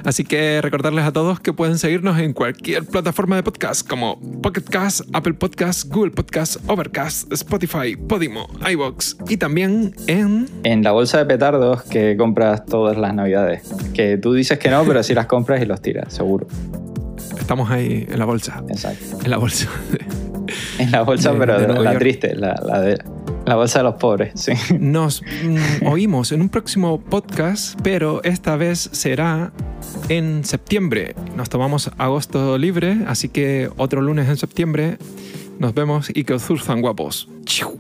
Así 0.09 0.25
que 0.25 0.61
recordarles 0.63 1.05
a 1.05 1.13
todos 1.13 1.39
que 1.39 1.53
pueden 1.53 1.77
seguirnos 1.77 2.19
en 2.19 2.33
cualquier 2.33 2.83
plataforma 2.87 3.37
de 3.37 3.43
podcast 3.43 3.87
como 3.87 4.19
Pocket 4.41 4.63
Cast, 4.63 5.03
Apple 5.13 5.35
Podcast, 5.35 5.87
Google 5.93 6.13
Podcast, 6.13 6.57
Overcast, 6.67 7.31
Spotify, 7.31 7.95
Podimo, 7.95 8.49
iVoox 8.71 9.17
y 9.29 9.37
también 9.37 9.95
en... 10.07 10.49
En 10.65 10.83
la 10.83 10.93
bolsa 10.93 11.19
de 11.19 11.27
petardos 11.27 11.83
que 11.83 12.17
compras 12.17 12.65
todas 12.65 12.97
las 12.97 13.13
navidades. 13.13 13.71
Que 13.93 14.17
tú 14.17 14.33
dices 14.33 14.59
que 14.59 14.71
no, 14.71 14.83
pero 14.87 15.03
sí 15.03 15.13
las 15.13 15.27
compras 15.27 15.61
y 15.61 15.67
los 15.67 15.83
tiras, 15.83 16.11
seguro. 16.15 16.47
Estamos 17.39 17.71
ahí 17.71 18.07
en 18.09 18.19
la 18.19 18.25
bolsa. 18.25 18.65
Exacto. 18.71 19.19
En 19.23 19.31
la 19.31 19.37
bolsa. 19.37 19.69
En 20.79 20.91
la 20.91 21.03
bolsa, 21.03 21.33
De- 21.33 21.39
pero 21.39 21.61
de 21.61 21.81
la, 21.81 21.99
triste, 21.99 22.35
la, 22.35 22.55
la 22.67 22.81
de, 22.81 22.99
la 23.49 23.57
bolsa 23.57 23.79
de 23.79 23.85
los 23.85 23.95
pobres, 23.95 24.33
sí. 24.35 24.53
Nos 24.79 25.23
mm, 25.23 25.87
oímos 25.87 26.33
en 26.33 26.43
un 26.43 26.49
próximo 26.51 27.01
podcast, 27.01 27.79
pero 27.83 28.23
esta 28.23 28.57
vez 28.57 28.91
será 28.93 29.53
en 30.09 30.45
septiembre. 30.45 31.15
Nos 31.35 31.49
tomamos 31.49 31.91
agosto 31.97 32.59
libre, 32.59 32.99
así 33.07 33.31
que 33.31 33.71
otro 33.77 34.03
lunes 34.03 34.29
en 34.29 34.37
septiembre 34.37 34.99
nos 35.59 35.75
vemos 35.75 36.11
y 36.15 36.25
que 36.25 36.35
os 36.35 36.43
zurzan 36.43 36.83
guapos. 36.83 37.29
Chiu. 37.45 37.79